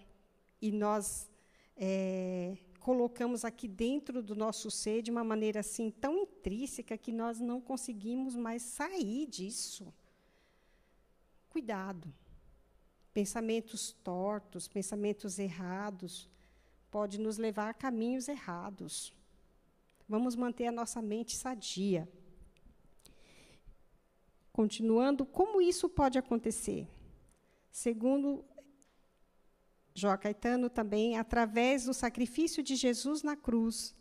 e 0.61 0.73
nós 0.73 1.30
é, 1.76 2.57
colocamos 2.80 3.45
aqui 3.45 3.69
dentro 3.69 4.23
do 4.23 4.35
nosso 4.35 4.71
ser 4.71 5.02
de 5.02 5.11
uma 5.11 5.23
maneira 5.23 5.61
assim 5.61 5.90
tão 5.90 6.16
intrínseca 6.19 6.99
que 6.99 7.12
nós 7.12 7.38
não 7.38 7.61
conseguimos 7.61 8.35
mais 8.35 8.62
sair 8.62 9.26
disso. 9.26 9.92
Cuidado. 11.49 12.12
Pensamentos 13.12 13.93
tortos, 14.05 14.69
pensamentos 14.69 15.38
errados, 15.38 16.29
pode 16.90 17.19
nos 17.19 17.38
levar 17.38 17.71
a 17.71 17.75
caminhos 17.75 18.29
errados. 18.29 19.12
Vamos 20.09 20.35
manter 20.35 20.67
a 20.67 20.73
nossa 20.73 21.00
mente 21.00 21.37
sadia. 21.37 22.09
Continuando, 24.52 25.25
como 25.25 25.61
isso 25.61 25.88
pode 25.88 26.19
acontecer? 26.19 26.88
Segundo 27.71 28.45
Jó 29.95 30.17
Caetano 30.17 30.69
também, 30.69 31.17
através 31.17 31.85
do 31.85 31.95
sacrifício 31.95 32.62
de 32.62 32.75
Jesus 32.75 33.23
na 33.23 33.37
cruz 33.37 33.95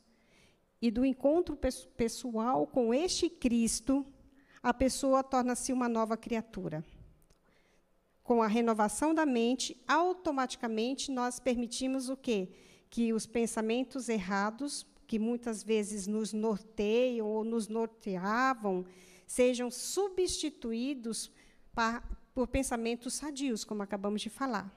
e 0.82 0.90
do 0.90 1.06
encontro 1.06 1.58
pessoal 1.96 2.66
com 2.66 2.94
este 2.94 3.30
Cristo, 3.30 4.06
a 4.62 4.74
pessoa 4.74 5.24
torna-se 5.24 5.72
uma 5.72 5.90
nova 5.90 6.18
criatura. 6.18 6.84
Com 8.30 8.44
a 8.44 8.48
renovação 8.48 9.12
da 9.12 9.26
mente, 9.26 9.76
automaticamente 9.88 11.10
nós 11.10 11.40
permitimos 11.40 12.10
o 12.10 12.16
quê? 12.16 12.52
Que 12.88 13.12
os 13.12 13.26
pensamentos 13.26 14.08
errados, 14.08 14.86
que 15.08 15.18
muitas 15.18 15.64
vezes 15.64 16.06
nos 16.06 16.32
norteiam 16.32 17.26
ou 17.26 17.44
nos 17.44 17.68
norteavam, 17.68 18.86
sejam 19.26 19.72
substituídos 19.72 21.32
por 22.32 22.48
pensamentos 22.48 23.16
sadios, 23.16 23.64
como 23.64 23.82
acabamos 23.82 24.22
de 24.22 24.30
falar 24.30 24.72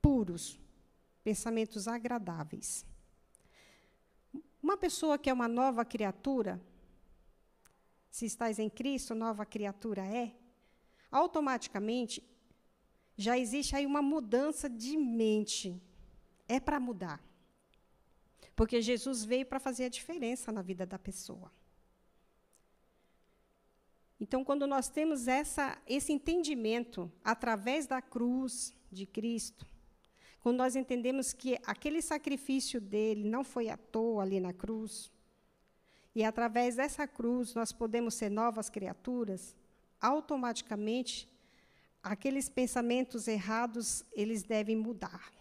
puros, 0.00 0.58
pensamentos 1.22 1.86
agradáveis. 1.86 2.86
Uma 4.62 4.78
pessoa 4.78 5.18
que 5.18 5.28
é 5.28 5.34
uma 5.34 5.48
nova 5.48 5.84
criatura, 5.84 6.58
se 8.10 8.24
estás 8.24 8.58
em 8.58 8.70
Cristo, 8.70 9.14
nova 9.14 9.44
criatura 9.44 10.00
é, 10.00 10.34
automaticamente 11.12 12.26
já 13.20 13.38
existe 13.38 13.76
aí 13.76 13.84
uma 13.84 14.00
mudança 14.00 14.66
de 14.66 14.96
mente. 14.96 15.78
É 16.48 16.58
para 16.58 16.80
mudar. 16.80 17.22
Porque 18.56 18.80
Jesus 18.80 19.24
veio 19.24 19.44
para 19.44 19.60
fazer 19.60 19.84
a 19.84 19.88
diferença 19.90 20.50
na 20.50 20.62
vida 20.62 20.86
da 20.86 20.98
pessoa. 20.98 21.52
Então, 24.18 24.42
quando 24.42 24.66
nós 24.66 24.88
temos 24.88 25.28
essa, 25.28 25.78
esse 25.86 26.12
entendimento 26.12 27.12
através 27.22 27.86
da 27.86 28.00
cruz 28.00 28.74
de 28.90 29.04
Cristo, 29.04 29.66
quando 30.40 30.56
nós 30.56 30.74
entendemos 30.74 31.34
que 31.34 31.58
aquele 31.66 32.00
sacrifício 32.00 32.80
dele 32.80 33.28
não 33.28 33.44
foi 33.44 33.68
à 33.68 33.76
toa 33.76 34.22
ali 34.22 34.40
na 34.40 34.54
cruz, 34.54 35.12
e 36.14 36.24
através 36.24 36.76
dessa 36.76 37.06
cruz 37.06 37.54
nós 37.54 37.70
podemos 37.70 38.14
ser 38.14 38.30
novas 38.30 38.70
criaturas, 38.70 39.54
automaticamente 40.00 41.28
aqueles 42.02 42.48
pensamentos 42.48 43.28
errados, 43.28 44.04
eles 44.12 44.42
devem 44.42 44.76
mudar. 44.76 45.32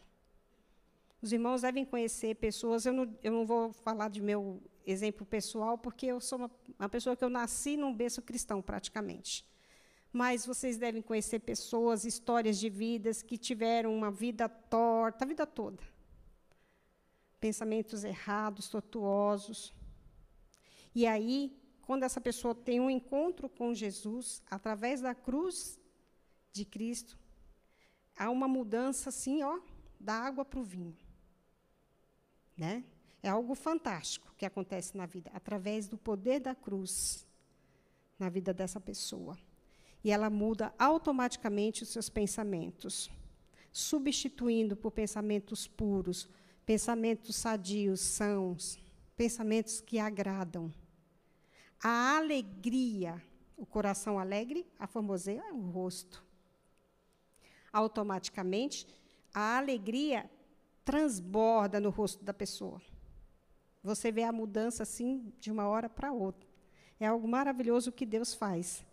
Os 1.22 1.34
irmãos 1.34 1.62
devem 1.62 1.84
conhecer 1.84 2.36
pessoas, 2.36 2.86
eu 2.86 2.94
não, 2.94 3.18
eu 3.22 3.32
não 3.32 3.46
vou 3.46 3.74
falar 3.74 4.10
de 4.10 4.22
meu 4.22 4.62
exemplo 4.86 5.26
pessoal, 5.26 5.78
porque 5.78 6.06
eu 6.06 6.20
sou 6.20 6.40
uma, 6.40 6.52
uma 6.78 6.90
pessoa 6.90 7.16
que 7.16 7.24
eu 7.24 7.30
nasci 7.30 7.76
num 7.76 7.94
berço 7.94 8.22
cristão, 8.22 8.62
praticamente 8.62 9.46
mas 10.12 10.46
vocês 10.46 10.78
devem 10.78 11.02
conhecer 11.02 11.40
pessoas, 11.40 12.04
histórias 12.04 12.58
de 12.58 12.70
vidas 12.70 13.22
que 13.22 13.38
tiveram 13.38 13.96
uma 13.96 14.10
vida 14.10 14.50
torta 14.50 15.24
a 15.24 15.28
vida 15.28 15.46
toda. 15.46 15.82
Pensamentos 17.40 18.04
errados, 18.04 18.70
tortuosos. 18.70 19.74
E 20.96 21.06
aí, 21.06 21.56
quando 21.84 22.04
essa 22.04 22.20
pessoa 22.20 22.56
tem 22.56 22.80
um 22.80 22.90
encontro 22.90 23.48
com 23.48 23.74
Jesus, 23.74 24.42
através 24.50 25.02
da 25.02 25.14
cruz 25.14 25.79
de 26.60 26.66
Cristo, 26.66 27.18
há 28.16 28.30
uma 28.30 28.48
mudança 28.48 29.10
assim, 29.10 29.42
ó, 29.44 29.60
da 30.00 30.14
água 30.14 30.46
para 30.46 30.60
o 30.60 30.64
vinho. 30.64 30.98
Né? 32.56 32.84
É 33.24 33.30
algo 33.30 33.56
fantástico 33.56 34.34
que 34.38 34.46
acontece 34.46 34.96
na 34.96 35.06
vida, 35.06 35.32
através 35.34 35.88
do 35.88 35.98
poder 35.98 36.40
da 36.40 36.56
cruz 36.56 37.26
na 38.18 38.30
vida 38.30 38.54
dessa 38.54 38.80
pessoa 38.80 39.38
e 40.04 40.12
ela 40.12 40.30
muda 40.30 40.74
automaticamente 40.78 41.84
os 41.84 41.90
seus 41.90 42.10
pensamentos, 42.10 43.10
substituindo 43.72 44.76
por 44.76 44.92
pensamentos 44.92 45.68
puros, 45.68 46.30
pensamentos 46.66 47.36
sadios, 47.36 48.00
sãos, 48.00 48.80
pensamentos 49.16 49.82
que 49.82 50.00
agradam. 50.00 50.74
A 51.82 52.18
alegria, 52.18 53.22
o 53.58 53.66
coração 53.66 54.18
alegre, 54.20 54.66
a 54.78 54.88
formoseia 54.88 55.42
é 55.42 55.54
o 55.54 55.70
rosto. 55.70 56.24
Automaticamente, 57.72 58.88
a 59.34 59.58
alegria 59.58 60.30
transborda 60.84 61.80
no 61.80 61.90
rosto 61.90 62.24
da 62.24 62.34
pessoa. 62.34 62.82
Você 63.84 64.12
vê 64.12 64.24
a 64.24 64.32
mudança 64.32 64.84
assim 64.84 65.34
de 65.40 65.52
uma 65.52 65.68
hora 65.68 65.88
para 65.88 66.12
outra. 66.12 66.48
É 67.00 67.08
algo 67.08 67.28
maravilhoso 67.28 67.92
que 67.92 68.06
Deus 68.06 68.34
faz. 68.34 68.86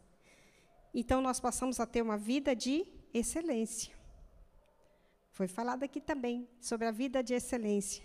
Então, 0.95 1.21
nós 1.21 1.41
passamos 1.41 1.81
a 1.81 1.87
ter 1.87 2.03
uma 2.03 2.17
vida 2.17 2.55
de 2.55 2.87
excelência. 3.13 3.93
Foi 5.33 5.49
falado 5.49 5.83
aqui 5.83 6.01
também 6.01 6.49
sobre 6.61 6.87
a 6.87 6.91
vida 6.91 7.23
de 7.23 7.35
excelência. 7.35 8.03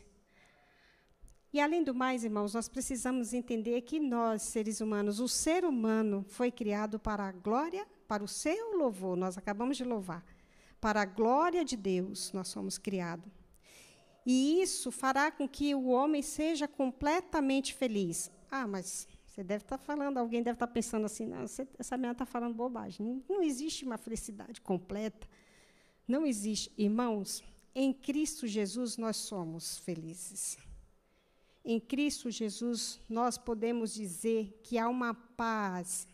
E, 1.54 1.60
além 1.60 1.84
do 1.84 1.94
mais, 1.94 2.24
irmãos, 2.24 2.54
nós 2.54 2.70
precisamos 2.70 3.34
entender 3.34 3.82
que 3.82 4.00
nós, 4.00 4.42
seres 4.42 4.80
humanos, 4.80 5.20
o 5.20 5.28
ser 5.28 5.66
humano 5.66 6.26
foi 6.30 6.50
criado 6.50 6.98
para 6.98 7.28
a 7.28 7.32
glória, 7.32 7.86
para 8.08 8.24
o 8.24 8.28
seu 8.28 8.78
louvor, 8.78 9.16
nós 9.18 9.38
acabamos 9.38 9.78
de 9.78 9.84
louvar, 9.84 10.26
Para 10.82 11.04
a 11.04 11.06
glória 11.06 11.64
de 11.64 11.78
Deus 11.78 12.34
nós 12.34 12.48
somos 12.48 12.78
criados. 12.78 13.32
E 14.26 14.62
isso 14.62 14.92
fará 14.92 15.32
com 15.32 15.48
que 15.48 15.74
o 15.74 15.88
homem 15.88 16.22
seja 16.22 16.68
completamente 16.68 17.74
feliz. 17.74 18.32
Ah, 18.50 18.68
mas 18.68 19.08
você 19.26 19.44
deve 19.44 19.64
estar 19.64 19.78
falando, 19.78 20.18
alguém 20.18 20.44
deve 20.44 20.56
estar 20.56 20.68
pensando 20.68 21.06
assim, 21.06 21.26
não, 21.26 21.48
você, 21.48 21.68
essa 21.80 21.96
menina 21.96 22.12
está 22.12 22.26
falando 22.26 22.54
bobagem. 22.54 23.06
Não, 23.06 23.24
não 23.30 23.44
existe 23.44 23.86
uma 23.86 23.98
felicidade 23.98 24.60
completa. 24.60 25.28
Não 26.08 26.26
existe. 26.26 26.72
Irmãos, 26.78 27.44
em 27.74 27.94
Cristo 27.94 28.46
Jesus 28.46 28.98
nós 28.98 29.16
somos 29.18 29.78
felizes. 29.78 30.58
Em 31.64 31.80
Cristo 31.80 32.30
Jesus 32.30 33.00
nós 33.08 33.38
podemos 33.38 33.94
dizer 33.94 34.60
que 34.64 34.78
há 34.78 34.90
uma 34.90 35.14
paz 35.14 36.08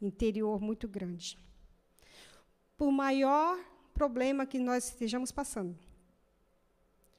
interior 0.00 0.60
muito 0.60 0.86
grande. 0.86 1.38
Por 2.76 2.92
maior 2.92 3.58
problema 3.96 4.44
que 4.44 4.58
nós 4.58 4.84
estejamos 4.90 5.32
passando, 5.32 5.74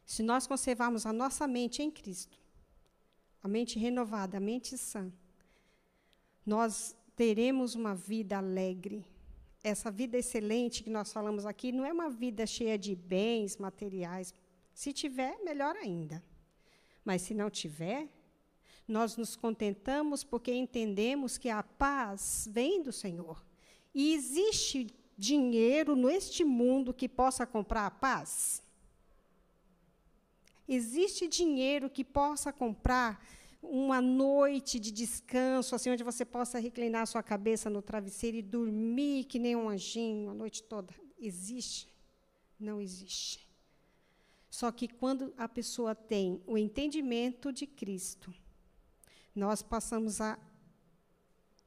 se 0.06 0.22
nós 0.22 0.46
conservarmos 0.46 1.06
a 1.06 1.12
nossa 1.12 1.48
mente 1.48 1.82
em 1.82 1.90
Cristo, 1.90 2.38
a 3.42 3.48
mente 3.48 3.80
renovada, 3.80 4.38
a 4.38 4.40
mente 4.40 4.78
sã, 4.78 5.12
nós 6.46 6.96
teremos 7.16 7.74
uma 7.74 7.96
vida 7.96 8.38
alegre. 8.38 9.04
Essa 9.64 9.90
vida 9.90 10.18
excelente 10.18 10.84
que 10.84 10.90
nós 10.90 11.12
falamos 11.12 11.46
aqui 11.46 11.72
não 11.72 11.84
é 11.84 11.92
uma 11.92 12.10
vida 12.10 12.46
cheia 12.46 12.78
de 12.78 12.96
bens 12.96 13.58
materiais. 13.58 14.34
Se 14.74 14.94
tiver, 14.94 15.34
melhor 15.44 15.76
ainda. 15.76 16.24
Mas 17.04 17.24
se 17.24 17.34
não 17.34 17.50
tiver, 17.50 18.08
nós 18.88 19.18
nos 19.18 19.36
contentamos 19.36 20.24
porque 20.24 20.54
entendemos 20.54 21.38
que 21.38 21.50
a 21.50 21.64
paz 21.64 22.48
vem 22.52 22.84
do 22.84 22.92
Senhor. 22.92 23.44
E 23.94 24.14
existe 24.14 24.88
dinheiro 25.18 25.96
neste 25.96 26.44
mundo 26.44 26.94
que 26.94 27.10
possa 27.10 27.46
comprar 27.46 27.86
a 27.86 27.92
paz? 27.92 28.62
Existe 30.68 31.28
dinheiro 31.28 31.90
que 31.90 32.04
possa 32.04 32.52
comprar 32.52 33.26
uma 33.62 34.02
noite 34.02 34.80
de 34.80 34.92
descanso, 34.92 35.74
assim, 35.74 35.90
onde 35.90 36.04
você 36.04 36.24
possa 36.24 36.60
reclinar 36.60 37.08
sua 37.08 37.24
cabeça 37.24 37.70
no 37.70 37.82
travesseiro 37.82 38.38
e 38.38 38.42
dormir 38.42 39.26
que 39.26 39.40
nem 39.40 39.56
um 39.56 39.70
anjinho 39.70 40.30
a 40.30 40.34
noite 40.34 40.64
toda? 40.64 40.94
Existe? 41.20 41.88
Não 42.60 42.82
existe. 42.82 43.48
Só 44.50 44.72
que 44.72 44.88
quando 44.88 45.34
a 45.38 45.48
pessoa 45.48 45.94
tem 45.94 46.42
o 46.46 46.58
entendimento 46.58 47.52
de 47.52 47.66
Cristo, 47.68 48.34
nós 49.36 49.62
passamos 49.62 50.20
a, 50.20 50.38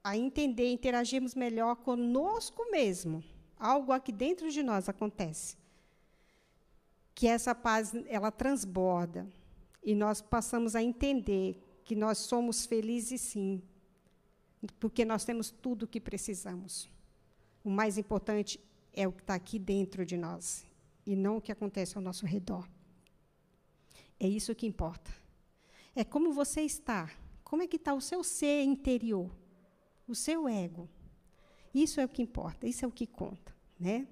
a 0.03 0.17
entender, 0.17 0.73
interagirmos 0.73 1.35
melhor 1.35 1.77
conosco 1.77 2.69
mesmo. 2.71 3.23
Algo 3.61 3.93
aqui 3.93 4.11
dentro 4.11 4.51
de 4.51 4.63
nós 4.63 4.89
acontece. 4.89 5.57
Que 7.15 7.27
essa 7.27 7.55
paz, 7.55 7.93
ela 8.07 8.33
transborda. 8.33 9.29
E 9.85 9.95
nós 9.95 10.23
passamos 10.23 10.75
a 10.75 10.83
entender 10.83 11.63
que 11.85 11.95
nós 11.95 12.19
somos 12.19 12.65
felizes 12.67 13.21
sim, 13.21 13.63
porque 14.79 15.05
nós 15.05 15.25
temos 15.25 15.51
tudo 15.51 15.83
o 15.83 15.89
que 15.89 16.01
precisamos. 16.01 16.89
O 17.63 17.71
mais 17.71 17.99
importante 17.99 18.59
é 18.93 19.07
o 19.07 19.13
que 19.13 19.23
está 19.23 19.35
aqui 19.35 19.59
dentro 19.59 20.05
de 20.07 20.17
nós 20.17 20.65
e 21.07 21.17
não 21.17 21.37
o 21.37 21.41
que 21.41 21.53
acontece 21.53 21.97
ao 21.97 22.03
nosso 22.03 22.25
redor. 22.25 22.69
É 24.19 24.29
isso 24.29 24.55
que 24.55 24.67
importa. 24.67 25.11
É 25.95 26.05
como 26.05 26.33
você 26.33 26.63
está, 26.63 27.11
como 27.43 27.63
é 27.63 27.67
que 27.67 27.77
está 27.77 27.93
o 27.93 28.01
seu 28.01 28.23
ser 28.23 28.63
interior, 28.63 29.31
o 30.07 30.15
seu 30.15 30.49
ego. 30.49 30.89
Isso 31.75 32.01
é 32.01 32.05
o 32.05 32.09
que 32.09 32.23
importa, 32.23 32.67
isso 32.67 32.85
é 32.85 32.89
o 32.89 32.93
que 32.93 33.07
conta, 33.07 33.55
né? 33.79 34.07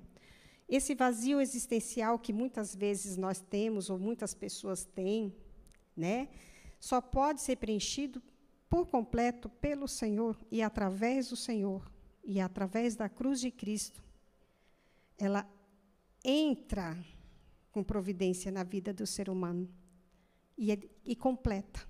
Esse 0.68 0.94
vazio 0.94 1.40
existencial 1.40 2.18
que 2.18 2.32
muitas 2.32 2.74
vezes 2.74 3.16
nós 3.16 3.40
temos 3.40 3.88
ou 3.88 3.98
muitas 3.98 4.34
pessoas 4.34 4.84
têm, 4.84 5.34
né? 5.96 6.28
só 6.78 7.00
pode 7.00 7.40
ser 7.40 7.56
preenchido 7.56 8.22
por 8.68 8.86
completo 8.86 9.48
pelo 9.48 9.88
Senhor 9.88 10.36
e 10.50 10.62
através 10.62 11.28
do 11.28 11.36
Senhor 11.36 11.90
e 12.24 12.40
através 12.40 12.94
da 12.94 13.08
cruz 13.08 13.40
de 13.40 13.50
Cristo. 13.50 14.02
Ela 15.16 15.48
entra 16.24 16.96
com 17.72 17.82
providência 17.82 18.52
na 18.52 18.62
vida 18.62 18.92
do 18.92 19.06
ser 19.06 19.28
humano 19.28 19.68
e, 20.56 20.70
é, 20.70 20.78
e 21.04 21.16
completa. 21.16 21.86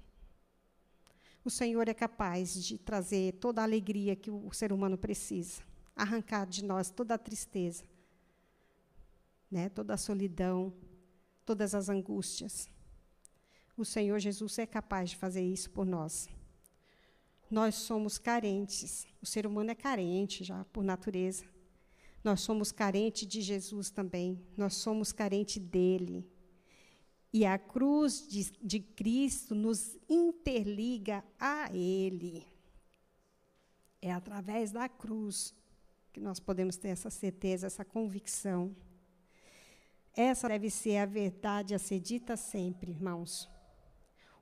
O 1.49 1.51
Senhor 1.51 1.89
é 1.89 1.95
capaz 1.95 2.63
de 2.63 2.77
trazer 2.77 3.33
toda 3.41 3.63
a 3.63 3.65
alegria 3.65 4.15
que 4.15 4.31
o 4.31 4.53
ser 4.53 4.71
humano 4.71 4.99
precisa, 4.99 5.63
arrancar 5.97 6.47
de 6.47 6.63
nós 6.63 6.91
toda 6.91 7.15
a 7.15 7.19
tristeza, 7.19 7.85
né, 9.51 9.71
toda 9.71 9.95
a 9.95 9.97
solidão, 9.97 10.71
todas 11.47 11.75
as 11.75 11.89
angústias 11.89 12.69
o 13.79 13.85
Senhor 13.85 14.19
Jesus 14.19 14.59
é 14.59 14.67
capaz 14.67 15.11
de 15.11 15.17
fazer 15.17 15.41
isso 15.41 15.71
por 15.71 15.87
nós. 15.87 16.29
Nós 17.49 17.77
somos 17.77 18.19
carentes, 18.19 19.07
o 19.23 19.27
ser 19.27 19.47
humano 19.47 19.71
é 19.71 19.75
carente 19.75 20.43
já 20.43 20.65
por 20.73 20.83
natureza. 20.83 21.45
Nós 22.25 22.41
somos 22.41 22.73
carentes 22.73 23.27
de 23.29 23.41
Jesus 23.41 23.89
também, 23.89 24.45
nós 24.57 24.75
somos 24.75 25.13
carentes 25.13 25.63
dele. 25.63 26.29
E 27.33 27.45
a 27.45 27.59
cruz 27.59 28.27
de, 28.27 28.51
de 28.63 28.81
Cristo 28.81 29.55
nos 29.55 29.99
interliga 30.09 31.23
a 31.39 31.71
Ele. 31.75 32.47
É 34.01 34.13
através 34.13 34.73
da 34.73 34.89
cruz 34.89 35.55
que 36.13 36.21
nós 36.21 36.41
podemos 36.41 36.77
ter 36.77 36.89
essa 36.89 37.11
certeza, 37.11 37.67
essa 37.67 37.85
convicção. 37.85 38.75
Essa 40.15 40.49
deve 40.49 40.71
ser 40.71 40.97
a 40.97 41.07
verdade 41.07 41.75
a 41.75 41.79
ser 41.79 42.01
dita 42.01 42.37
sempre, 42.37 42.91
irmãos. 42.91 43.49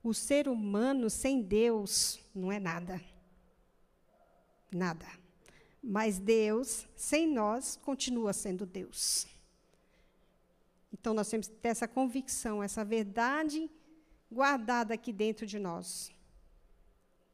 O 0.02 0.14
ser 0.14 0.48
humano 0.48 1.10
sem 1.10 1.42
Deus 1.42 2.20
não 2.34 2.52
é 2.52 2.60
nada. 2.60 3.00
Nada. 4.72 5.06
Mas 5.82 6.18
Deus, 6.18 6.86
sem 6.94 7.26
nós, 7.26 7.76
continua 7.76 8.32
sendo 8.32 8.64
Deus. 8.64 9.26
Então 10.98 11.12
nós 11.12 11.28
temos 11.28 11.46
que 11.46 11.56
ter 11.56 11.68
essa 11.68 11.86
convicção, 11.86 12.62
essa 12.62 12.82
verdade 12.82 13.70
guardada 14.32 14.94
aqui 14.94 15.12
dentro 15.12 15.46
de 15.46 15.58
nós. 15.58 16.10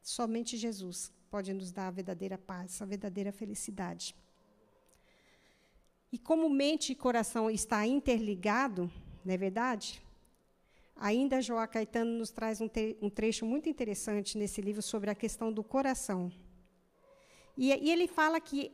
Somente 0.02 0.56
Jesus 0.56 1.12
pode 1.30 1.52
nos 1.52 1.70
dar 1.70 1.86
a 1.86 1.90
verdadeira 1.92 2.36
paz, 2.36 2.82
a 2.82 2.84
verdadeira 2.84 3.30
felicidade. 3.30 4.16
E 6.10 6.18
como 6.18 6.50
mente 6.50 6.90
e 6.90 6.96
coração 6.96 7.48
está 7.48 7.86
interligado, 7.86 8.90
não 9.24 9.32
é 9.32 9.36
verdade? 9.36 10.02
Ainda 10.96 11.40
Joá 11.40 11.66
Caetano 11.68 12.18
nos 12.18 12.30
traz 12.32 12.60
um, 12.60 12.68
um, 13.00 13.08
trecho 13.08 13.46
muito 13.46 13.68
interessante 13.68 14.36
nesse 14.36 14.60
livro 14.60 14.82
sobre 14.82 15.08
a 15.08 15.14
questão 15.14 15.52
do 15.52 15.62
coração. 15.62 16.30
E, 17.56 17.68
e 17.68 17.90
ele 17.90 18.08
fala 18.08 18.40
que 18.40 18.72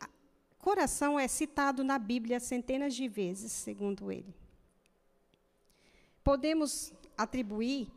coração 0.59 1.21
é 1.21 1.29
citado 1.29 1.85
na 1.85 1.99
Bíblia 1.99 2.41
centenas 2.41 2.95
de 2.95 3.07
vezes, 3.07 3.53
segundo 3.53 4.11
ele. 4.11 4.48
Podemos 6.29 6.93
atribuir 7.17 7.89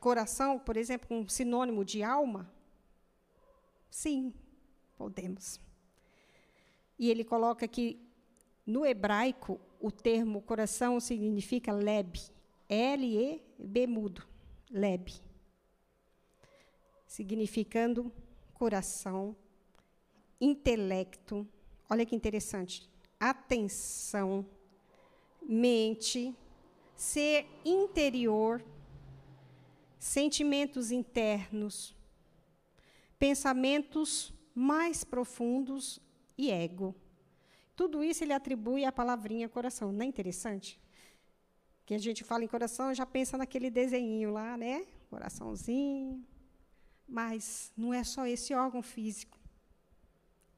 coração, 0.00 0.58
por 0.58 0.76
exemplo, 0.76 1.16
um 1.16 1.28
sinônimo 1.28 1.84
de 1.84 2.02
alma? 2.02 2.52
Sim, 3.88 4.34
podemos. 4.98 5.60
E 6.98 7.08
ele 7.08 7.22
coloca 7.22 7.68
que 7.68 8.00
no 8.66 8.84
hebraico 8.84 9.60
o 9.80 9.92
termo 9.92 10.42
coração 10.42 10.98
significa 10.98 11.70
leb, 11.72 12.18
L-E-B 12.68 13.86
mudo, 13.86 14.26
leb, 14.68 15.12
significando 17.06 18.12
coração, 18.54 19.36
intelecto, 20.40 21.46
olha 21.88 22.04
que 22.04 22.16
interessante, 22.16 22.90
atenção, 23.20 24.44
mente, 25.40 26.34
ser 26.94 27.46
interior, 27.64 28.64
sentimentos 29.98 30.90
internos, 30.90 31.96
pensamentos 33.18 34.32
mais 34.54 35.02
profundos 35.02 36.00
e 36.36 36.50
ego. 36.50 36.94
Tudo 37.74 38.04
isso 38.04 38.22
ele 38.22 38.32
atribui 38.32 38.84
à 38.84 38.92
palavrinha 38.92 39.48
coração. 39.48 39.90
Não 39.90 40.02
é 40.02 40.08
interessante? 40.08 40.80
Que 41.84 41.94
a 41.94 41.98
gente 41.98 42.22
fala 42.22 42.44
em 42.44 42.48
coração, 42.48 42.94
já 42.94 43.04
pensa 43.04 43.36
naquele 43.36 43.70
desenho 43.70 44.32
lá, 44.32 44.56
né? 44.56 44.86
Coraçãozinho. 45.10 46.24
Mas 47.06 47.72
não 47.76 47.92
é 47.92 48.04
só 48.04 48.26
esse 48.26 48.54
órgão 48.54 48.82
físico. 48.82 49.38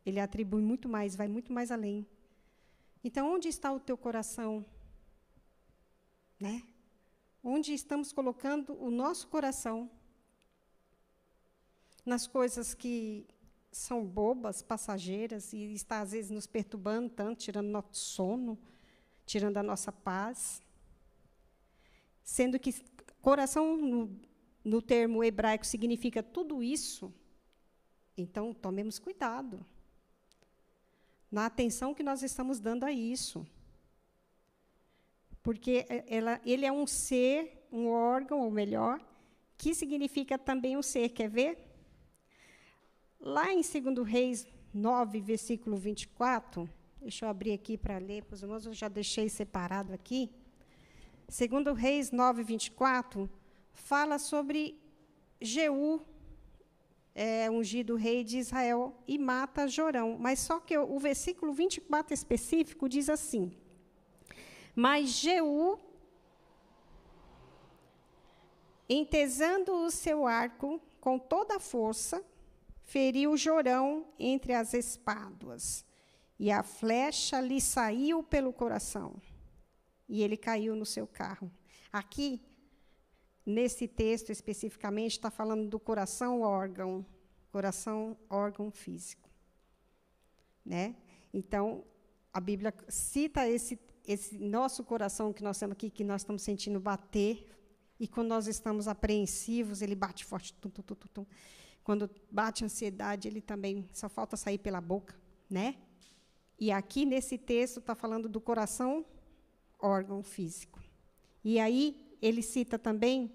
Ele 0.05 0.21
atribui 0.21 0.63
muito 0.63 0.89
mais, 0.89 1.17
vai 1.17 1.27
muito 1.27 1.53
mais 1.53 1.73
além. 1.73 2.07
Então, 3.03 3.33
onde 3.35 3.49
está 3.49 3.73
o 3.73 3.81
teu 3.81 3.97
coração? 3.97 4.65
Né? 6.39 6.63
Onde 7.43 7.73
estamos 7.73 8.13
colocando 8.13 8.77
o 8.81 8.91
nosso 8.91 9.29
coração? 9.29 9.91
Nas 12.05 12.27
coisas 12.27 12.75
que 12.75 13.27
são 13.73 14.05
bobas, 14.05 14.63
passageiras, 14.63 15.53
e 15.53 15.73
está, 15.73 16.01
às 16.01 16.13
vezes, 16.13 16.31
nos 16.31 16.47
perturbando 16.47 17.11
tanto, 17.11 17.41
tirando 17.41 17.69
nosso 17.69 17.95
sono, 17.95 18.59
tirando 19.25 19.57
a 19.59 19.63
nossa 19.63 19.93
paz. 19.93 20.63
Sendo 22.23 22.59
que 22.59 22.75
coração, 23.21 23.77
no, 23.77 24.21
no 24.65 24.81
termo 24.81 25.23
hebraico, 25.23 25.67
significa 25.67 26.23
tudo 26.23 26.63
isso, 26.63 27.13
então 28.17 28.55
tomemos 28.55 28.99
cuidado 28.99 29.65
na 31.31 31.47
atenção 31.47 31.95
que 31.95 32.03
nós 32.03 32.23
estamos 32.23 32.61
dando 32.61 32.85
a 32.85 32.93
isso. 32.93 33.47
Porque 35.47 35.87
é, 35.89 36.05
ela, 36.09 36.41
ele 36.45 36.67
é 36.67 36.73
um 36.73 36.89
ser, 36.89 37.65
um 37.71 37.87
órgão, 37.87 38.41
ou 38.41 38.51
melhor, 38.51 39.01
que 39.57 39.77
significa 39.77 40.37
também 40.37 40.77
um 40.77 40.83
ser. 40.83 41.11
Quer 41.11 41.31
ver? 41.31 41.57
Lá 43.21 43.53
em 43.53 43.61
2 43.61 44.05
Reis 44.05 44.45
9, 44.75 45.21
versículo 45.21 45.77
24, 45.77 46.69
deixa 47.01 47.27
eu 47.27 47.29
abrir 47.29 47.53
aqui 47.53 47.79
para 47.79 47.97
ler 47.99 48.25
para 48.25 48.35
os 48.35 48.43
irmãos, 48.43 48.67
eu 48.67 48.73
já 48.73 48.89
deixei 48.89 49.29
separado 49.29 49.93
aqui. 49.93 50.33
2 51.29 51.79
Reis 51.79 52.11
9, 52.11 52.43
24, 52.43 53.31
fala 53.73 54.19
sobre 54.19 54.77
Jeú, 55.41 56.03
é, 57.15 57.49
ungido 57.49 57.95
rei 57.95 58.25
de 58.25 58.39
Israel, 58.39 59.01
e 59.07 59.17
mata 59.17 59.69
Jorão. 59.69 60.17
Mas 60.19 60.41
só 60.41 60.59
que 60.59 60.77
o 60.77 60.99
versículo 60.99 61.53
24 61.53 62.13
específico 62.13 62.89
diz 62.89 63.09
assim: 63.09 63.57
Mas 64.79 65.09
Jeú, 65.09 65.81
entesando 68.87 69.73
o 69.73 69.91
seu 69.91 70.27
arco 70.27 70.79
com 71.01 71.19
toda 71.19 71.57
a 71.57 71.61
força, 71.61 72.23
feriu 72.83 73.35
Jorão 73.39 74.07
entre 74.19 74.53
as 74.53 74.75
espáduas, 74.75 75.83
e 76.39 76.51
a 76.51 76.63
flecha 76.63 77.41
lhe 77.41 77.59
saiu 77.59 78.23
pelo 78.23 78.53
coração, 78.53 79.17
e 80.07 80.23
ele 80.23 80.37
caiu 80.37 80.77
no 80.77 80.85
seu 80.85 81.07
carro. 81.07 81.51
Aqui, 81.91 82.43
nesse 83.47 83.89
texto 83.89 84.31
especificamente, 84.31 85.13
está 85.13 85.31
falando 85.31 85.67
do 85.69 85.81
coração 85.81 86.43
órgão, 86.43 87.05
coração 87.51 88.15
órgão 88.29 88.71
físico. 88.71 89.31
Né? 90.63 90.95
Então, 91.33 91.83
a 92.31 92.41
Bíblia 92.41 92.75
cita 92.87 93.49
esse, 93.49 93.81
esse 94.07 94.39
nosso 94.39 94.85
coração 94.85 95.33
que 95.33 95.43
nós 95.43 95.59
temos 95.59 95.73
aqui, 95.73 95.91
que 95.91 96.05
nós 96.05 96.23
estamos 96.23 96.43
sentindo 96.43 96.79
bater, 96.79 97.49
e 97.99 98.07
quando 98.07 98.29
nós 98.29 98.47
estamos 98.47 98.87
apreensivos, 98.89 99.83
ele 99.83 99.95
bate 99.95 100.25
forte. 100.25 100.53
Tum, 100.55 100.69
tum, 100.69 100.83
tum. 100.83 101.27
Quando 101.83 102.11
bate 102.31 102.65
ansiedade, 102.65 103.29
ele 103.29 103.41
também 103.41 103.89
só 103.93 104.09
falta 104.09 104.37
sair 104.37 104.59
pela 104.59 104.81
boca, 104.81 105.15
né? 105.49 105.77
E 106.59 106.71
aqui 106.71 107.05
nesse 107.05 107.39
texto 107.39 107.81
está 107.81 107.95
falando 107.95 108.29
do 108.29 108.41
coração, 108.41 109.05
órgão 109.79 110.23
físico. 110.23 110.81
E 111.45 111.59
aí 111.61 112.17
ele 112.21 112.43
cita 112.43 112.79
também 112.79 113.33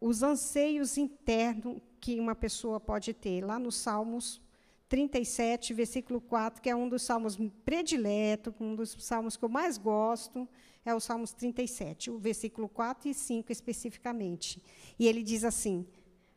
os 0.00 0.22
anseios 0.22 0.96
internos 0.96 1.80
que 2.00 2.18
uma 2.18 2.34
pessoa 2.34 2.80
pode 2.80 3.12
ter. 3.12 3.44
Lá 3.44 3.58
no 3.58 3.70
Salmos 3.70 4.40
37, 4.88 5.74
versículo 5.74 6.20
4, 6.20 6.62
que 6.62 6.70
é 6.70 6.74
um 6.74 6.88
dos 6.88 7.02
salmos 7.02 7.36
predileto, 7.64 8.54
um 8.60 8.74
dos 8.74 8.96
salmos 8.98 9.36
que 9.36 9.44
eu 9.44 9.48
mais 9.48 9.76
gosto, 9.76 10.48
é 10.84 10.94
o 10.94 11.00
Salmos 11.00 11.32
37, 11.32 12.10
o 12.10 12.18
versículo 12.18 12.68
4 12.68 13.10
e 13.10 13.14
5 13.14 13.52
especificamente. 13.52 14.62
E 14.98 15.06
ele 15.06 15.22
diz 15.22 15.44
assim: 15.44 15.86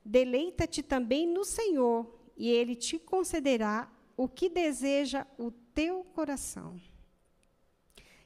Deleita-te 0.03 0.81
também 0.81 1.27
no 1.27 1.45
Senhor, 1.45 2.19
e 2.35 2.49
Ele 2.49 2.75
te 2.75 2.97
concederá 2.97 3.91
o 4.17 4.27
que 4.27 4.49
deseja 4.49 5.25
o 5.37 5.51
teu 5.51 6.03
coração. 6.03 6.79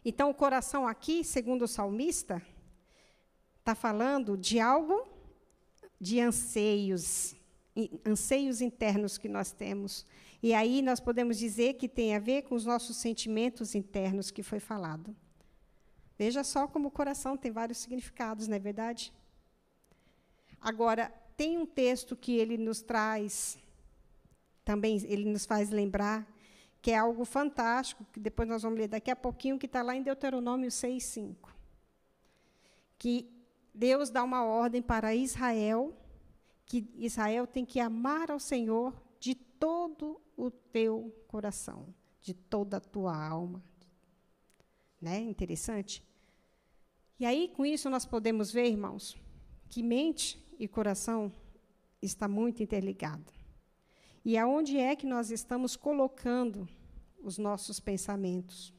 Então, 0.03 0.29
o 0.29 0.33
coração 0.33 0.87
aqui, 0.87 1.23
segundo 1.23 1.63
o 1.63 1.67
salmista, 1.67 2.41
está 3.59 3.75
falando 3.75 4.37
de 4.37 4.59
algo 4.59 5.07
de 5.99 6.19
anseios, 6.19 7.34
anseios 8.05 8.61
internos 8.61 9.17
que 9.17 9.27
nós 9.27 9.51
temos. 9.51 10.05
E 10.41 10.53
aí 10.53 10.81
nós 10.81 10.99
podemos 10.99 11.37
dizer 11.37 11.73
que 11.73 11.87
tem 11.87 12.15
a 12.15 12.19
ver 12.19 12.43
com 12.43 12.55
os 12.55 12.65
nossos 12.65 12.97
sentimentos 12.97 13.75
internos 13.75 14.31
que 14.31 14.43
foi 14.43 14.59
falado. 14.59 15.15
Veja 16.17 16.43
só 16.43 16.67
como 16.67 16.87
o 16.87 16.91
coração 16.91 17.35
tem 17.35 17.51
vários 17.51 17.79
significados, 17.79 18.47
não 18.47 18.55
é 18.55 18.59
verdade? 18.59 19.11
Agora, 20.61 21.11
tem 21.35 21.57
um 21.57 21.65
texto 21.65 22.15
que 22.15 22.35
ele 22.37 22.57
nos 22.57 22.81
traz, 22.81 23.57
também 24.63 24.97
ele 25.05 25.29
nos 25.29 25.45
faz 25.45 25.69
lembrar, 25.69 26.25
que 26.81 26.91
é 26.91 26.97
algo 26.97 27.25
fantástico, 27.25 28.05
que 28.13 28.19
depois 28.19 28.47
nós 28.47 28.63
vamos 28.63 28.79
ler 28.79 28.87
daqui 28.87 29.11
a 29.11 29.15
pouquinho, 29.15 29.59
que 29.59 29.65
está 29.65 29.81
lá 29.81 29.95
em 29.95 30.03
Deuteronômio 30.03 30.71
6, 30.71 31.03
5. 31.03 31.55
Que 32.97 33.29
Deus 33.73 34.09
dá 34.09 34.23
uma 34.23 34.45
ordem 34.45 34.81
para 34.81 35.13
Israel, 35.13 35.93
que 36.65 36.89
Israel 36.95 37.45
tem 37.45 37.65
que 37.65 37.79
amar 37.79 38.31
ao 38.31 38.39
Senhor 38.39 38.93
de 39.19 39.35
todo 39.35 40.19
o 40.35 40.49
teu 40.49 41.15
coração, 41.27 41.93
de 42.21 42.33
toda 42.33 42.77
a 42.77 42.81
tua 42.81 43.15
alma. 43.15 43.63
Né? 44.99 45.19
Interessante? 45.19 46.03
E 47.19 47.25
aí, 47.25 47.49
com 47.49 47.65
isso, 47.65 47.89
nós 47.89 48.05
podemos 48.05 48.51
ver, 48.51 48.67
irmãos, 48.67 49.15
que 49.69 49.81
mente 49.83 50.43
e 50.59 50.67
coração 50.67 51.31
está 52.01 52.27
muito 52.27 52.61
interligado. 52.61 53.31
E 54.23 54.37
aonde 54.37 54.77
é 54.77 54.95
que 54.95 55.05
nós 55.05 55.29
estamos 55.29 55.75
colocando 55.75 56.67
os 57.21 57.37
nossos 57.37 57.79
pensamentos? 57.79 58.73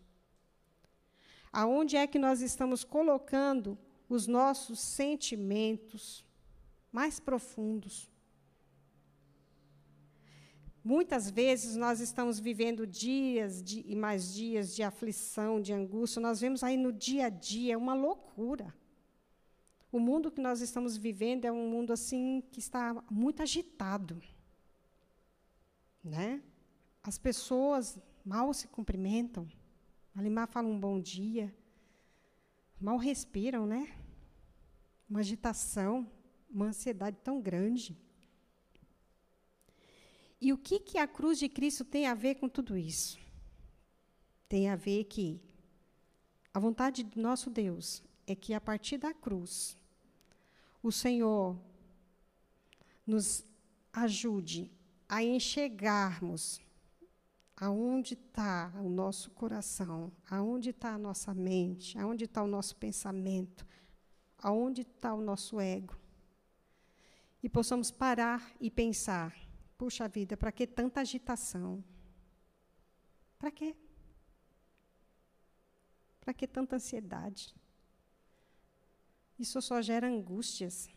Aonde 1.52 1.96
é 1.96 2.06
que 2.06 2.18
nós 2.18 2.40
estamos 2.42 2.84
colocando 2.84 3.78
os 4.08 4.26
nossos 4.26 4.80
sentimentos 4.80 6.25
mais 6.90 7.20
profundos? 7.20 8.10
Muitas 10.82 11.28
vezes 11.28 11.74
nós 11.74 11.98
estamos 11.98 12.38
vivendo 12.38 12.86
dias 12.86 13.60
de, 13.60 13.84
e 13.86 13.96
mais 13.96 14.32
dias 14.32 14.72
de 14.72 14.84
aflição, 14.84 15.60
de 15.60 15.72
angústia, 15.72 16.22
nós 16.22 16.40
vemos 16.40 16.62
aí 16.62 16.76
no 16.76 16.92
dia 16.92 17.26
a 17.26 17.28
dia 17.28 17.76
uma 17.76 17.92
loucura. 17.92 18.72
O 19.90 19.98
mundo 19.98 20.30
que 20.30 20.40
nós 20.40 20.60
estamos 20.60 20.96
vivendo 20.96 21.44
é 21.44 21.50
um 21.50 21.68
mundo 21.68 21.92
assim 21.92 22.40
que 22.52 22.60
está 22.60 22.94
muito 23.10 23.42
agitado. 23.42 24.22
Né? 26.04 26.40
As 27.02 27.18
pessoas 27.18 27.98
mal 28.24 28.54
se 28.54 28.68
cumprimentam, 28.68 29.48
ali 30.14 30.30
mal 30.30 30.46
falam 30.46 30.70
um 30.70 30.78
bom 30.78 31.00
dia, 31.00 31.52
mal 32.80 32.96
respiram, 32.96 33.66
né? 33.66 33.92
Uma 35.10 35.20
agitação, 35.20 36.08
uma 36.48 36.66
ansiedade 36.66 37.16
tão 37.22 37.40
grande. 37.40 37.96
E 40.40 40.52
o 40.52 40.58
que, 40.58 40.78
que 40.78 40.98
a 40.98 41.06
cruz 41.06 41.38
de 41.38 41.48
Cristo 41.48 41.84
tem 41.84 42.06
a 42.06 42.14
ver 42.14 42.36
com 42.36 42.48
tudo 42.48 42.76
isso? 42.76 43.18
Tem 44.48 44.68
a 44.68 44.76
ver 44.76 45.04
que 45.04 45.40
a 46.52 46.58
vontade 46.58 47.02
do 47.02 47.20
nosso 47.20 47.50
Deus 47.50 48.02
é 48.26 48.34
que 48.34 48.54
a 48.54 48.60
partir 48.60 48.98
da 48.98 49.12
cruz, 49.12 49.76
o 50.82 50.90
Senhor 50.90 51.58
nos 53.06 53.44
ajude 53.92 54.70
a 55.08 55.22
enxergarmos 55.22 56.60
aonde 57.56 58.14
está 58.14 58.72
o 58.82 58.88
nosso 58.88 59.30
coração, 59.30 60.12
aonde 60.28 60.70
está 60.70 60.94
a 60.94 60.98
nossa 60.98 61.32
mente, 61.32 61.98
aonde 61.98 62.24
está 62.24 62.42
o 62.42 62.46
nosso 62.46 62.76
pensamento, 62.76 63.66
aonde 64.38 64.82
está 64.82 65.14
o 65.14 65.22
nosso 65.22 65.58
ego. 65.58 65.96
E 67.46 67.48
possamos 67.48 67.92
parar 67.92 68.42
e 68.60 68.68
pensar: 68.68 69.32
puxa 69.78 70.08
vida, 70.08 70.36
para 70.36 70.50
que 70.50 70.66
tanta 70.66 71.00
agitação? 71.00 71.84
Para 73.38 73.52
quê? 73.52 73.76
Para 76.20 76.34
que 76.34 76.48
tanta 76.48 76.74
ansiedade? 76.74 77.54
Isso 79.38 79.62
só 79.62 79.80
gera 79.80 80.08
angústias. 80.08 80.90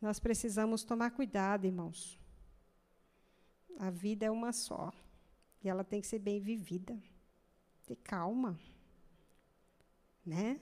Nós 0.00 0.18
precisamos 0.18 0.82
tomar 0.82 1.12
cuidado, 1.12 1.66
irmãos. 1.66 2.18
A 3.78 3.90
vida 3.90 4.26
é 4.26 4.30
uma 4.30 4.52
só. 4.52 4.92
E 5.62 5.68
ela 5.68 5.84
tem 5.84 6.00
que 6.00 6.08
ser 6.08 6.18
bem 6.18 6.40
vivida. 6.40 7.00
Ter 7.86 7.94
calma. 7.94 8.58
Né? 10.24 10.60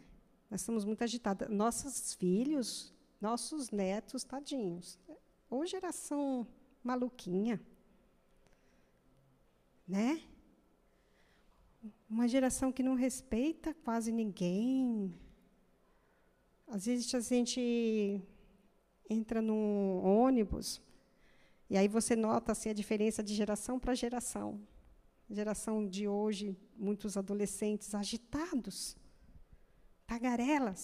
Nós 0.50 0.60
estamos 0.60 0.84
muito 0.84 1.02
agitados. 1.02 1.48
Nossos 1.48 2.12
filhos, 2.12 2.93
nossos 3.26 3.70
netos, 3.70 4.22
tadinhos. 4.22 4.98
Ou 5.48 5.64
geração 5.74 6.46
maluquinha. 6.82 7.56
Né? 9.88 10.10
Uma 12.08 12.26
geração 12.34 12.70
que 12.70 12.82
não 12.88 12.94
respeita 12.94 13.74
quase 13.86 14.10
ninguém, 14.12 15.14
às 16.66 16.86
vezes 16.86 17.14
a 17.14 17.20
gente 17.20 18.22
entra 19.08 19.40
num 19.42 20.02
ônibus 20.24 20.80
E 21.68 21.76
aí 21.76 21.88
você 21.88 22.14
nota 22.16 22.52
assim, 22.52 22.68
a 22.70 22.74
diferença 22.82 23.22
de 23.22 23.34
geração 23.34 23.78
para 23.78 23.94
geração. 23.94 24.48
Geração 25.30 25.76
de 25.94 26.06
hoje, 26.06 26.46
muitos 26.76 27.16
adolescentes 27.16 27.94
agitados, 27.94 28.96
tagarelas. 30.06 30.82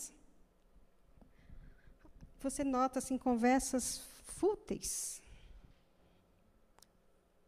Você 2.40 2.64
nota 2.64 2.98
assim 2.98 3.18
conversas 3.18 3.98
fúteis, 4.24 5.22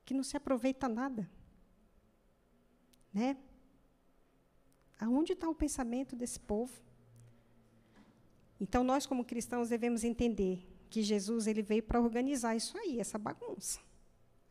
que 0.04 0.12
não 0.12 0.22
se 0.22 0.36
aproveita 0.36 0.88
nada. 0.88 1.28
Né? 3.12 3.36
Aonde 5.00 5.32
está 5.32 5.48
o 5.48 5.54
pensamento 5.54 6.14
desse 6.14 6.38
povo? 6.38 6.72
Então, 8.60 8.84
nós, 8.84 9.06
como 9.06 9.24
cristãos, 9.24 9.70
devemos 9.70 10.04
entender 10.04 10.68
que 10.88 11.02
Jesus 11.02 11.46
ele 11.46 11.62
veio 11.62 11.82
para 11.82 12.00
organizar 12.00 12.54
isso 12.54 12.76
aí, 12.78 13.00
essa 13.00 13.18
bagunça. 13.18 13.80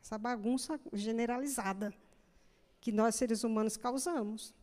Essa 0.04 0.18
bagunça 0.18 0.80
generalizada 0.92 1.94
que 2.82 2.92
nós, 2.92 3.16
seres 3.16 3.44
humanos, 3.44 3.78
causamos. 3.78 4.54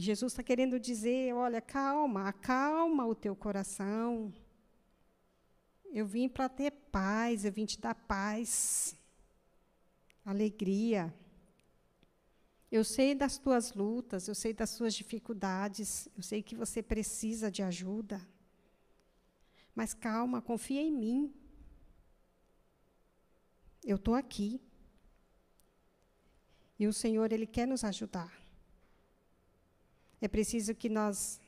E 0.00 0.02
Jesus 0.02 0.32
está 0.32 0.42
querendo 0.42 0.80
dizer: 0.80 1.34
olha, 1.34 1.60
calma, 1.60 2.26
acalma 2.26 3.06
o 3.06 3.14
teu 3.14 3.36
coração. 3.36 4.32
Eu 5.92 6.06
vim 6.06 6.26
para 6.26 6.48
ter 6.48 6.70
paz, 6.70 7.44
eu 7.44 7.52
vim 7.52 7.66
te 7.66 7.78
dar 7.78 7.94
paz, 7.94 8.96
alegria. 10.24 11.14
Eu 12.72 12.82
sei 12.82 13.14
das 13.14 13.36
tuas 13.36 13.74
lutas, 13.74 14.26
eu 14.26 14.34
sei 14.34 14.54
das 14.54 14.70
suas 14.70 14.94
dificuldades, 14.94 16.08
eu 16.16 16.22
sei 16.22 16.42
que 16.42 16.54
você 16.54 16.82
precisa 16.82 17.50
de 17.50 17.62
ajuda. 17.62 18.26
Mas 19.74 19.92
calma, 19.92 20.40
confia 20.40 20.80
em 20.80 20.90
mim. 20.90 21.34
Eu 23.84 23.96
estou 23.96 24.14
aqui. 24.14 24.62
E 26.78 26.86
o 26.86 26.92
Senhor, 26.94 27.30
Ele 27.30 27.46
quer 27.46 27.66
nos 27.66 27.84
ajudar. 27.84 28.39
É 30.20 30.28
preciso 30.28 30.74
que 30.74 30.88
nós 30.88 31.40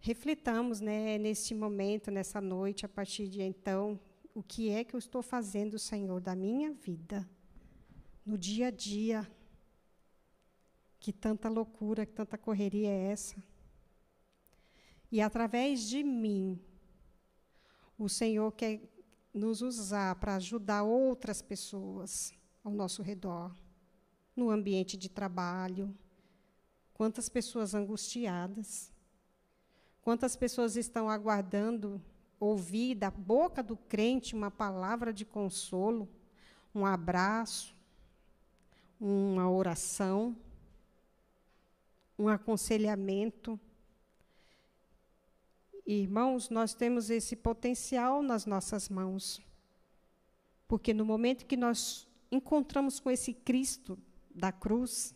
reflitamos 0.00 0.80
né, 0.80 1.16
neste 1.16 1.54
momento, 1.54 2.10
nessa 2.10 2.40
noite, 2.40 2.84
a 2.84 2.88
partir 2.88 3.28
de 3.28 3.40
então, 3.40 3.98
o 4.34 4.42
que 4.42 4.68
é 4.68 4.84
que 4.84 4.94
eu 4.94 4.98
estou 4.98 5.22
fazendo, 5.22 5.78
Senhor, 5.78 6.20
da 6.20 6.34
minha 6.34 6.72
vida, 6.72 7.28
no 8.26 8.36
dia 8.36 8.66
a 8.66 8.70
dia. 8.70 9.30
Que 10.98 11.12
tanta 11.12 11.48
loucura, 11.48 12.04
que 12.04 12.12
tanta 12.12 12.36
correria 12.36 12.88
é 12.88 13.12
essa? 13.12 13.42
E 15.10 15.20
através 15.20 15.88
de 15.88 16.02
mim, 16.02 16.60
o 17.98 18.08
Senhor 18.08 18.50
quer 18.52 18.80
nos 19.32 19.62
usar 19.62 20.14
para 20.16 20.36
ajudar 20.36 20.82
outras 20.82 21.40
pessoas 21.40 22.32
ao 22.62 22.72
nosso 22.72 23.02
redor, 23.02 23.54
no 24.36 24.50
ambiente 24.50 24.96
de 24.96 25.08
trabalho. 25.08 25.94
Quantas 26.94 27.28
pessoas 27.28 27.74
angustiadas, 27.74 28.92
quantas 30.02 30.36
pessoas 30.36 30.76
estão 30.76 31.08
aguardando 31.08 32.00
ouvir 32.38 32.94
da 32.96 33.10
boca 33.10 33.62
do 33.62 33.76
crente 33.76 34.34
uma 34.34 34.50
palavra 34.50 35.12
de 35.12 35.24
consolo, 35.24 36.08
um 36.74 36.84
abraço, 36.84 37.74
uma 39.00 39.50
oração, 39.50 40.36
um 42.18 42.28
aconselhamento. 42.28 43.58
Irmãos, 45.86 46.50
nós 46.50 46.74
temos 46.74 47.10
esse 47.10 47.34
potencial 47.34 48.22
nas 48.22 48.46
nossas 48.46 48.88
mãos. 48.88 49.40
Porque 50.68 50.94
no 50.94 51.04
momento 51.04 51.46
que 51.46 51.56
nós 51.56 52.08
encontramos 52.30 52.98
com 52.98 53.10
esse 53.10 53.34
Cristo 53.34 53.98
da 54.34 54.50
cruz, 54.50 55.14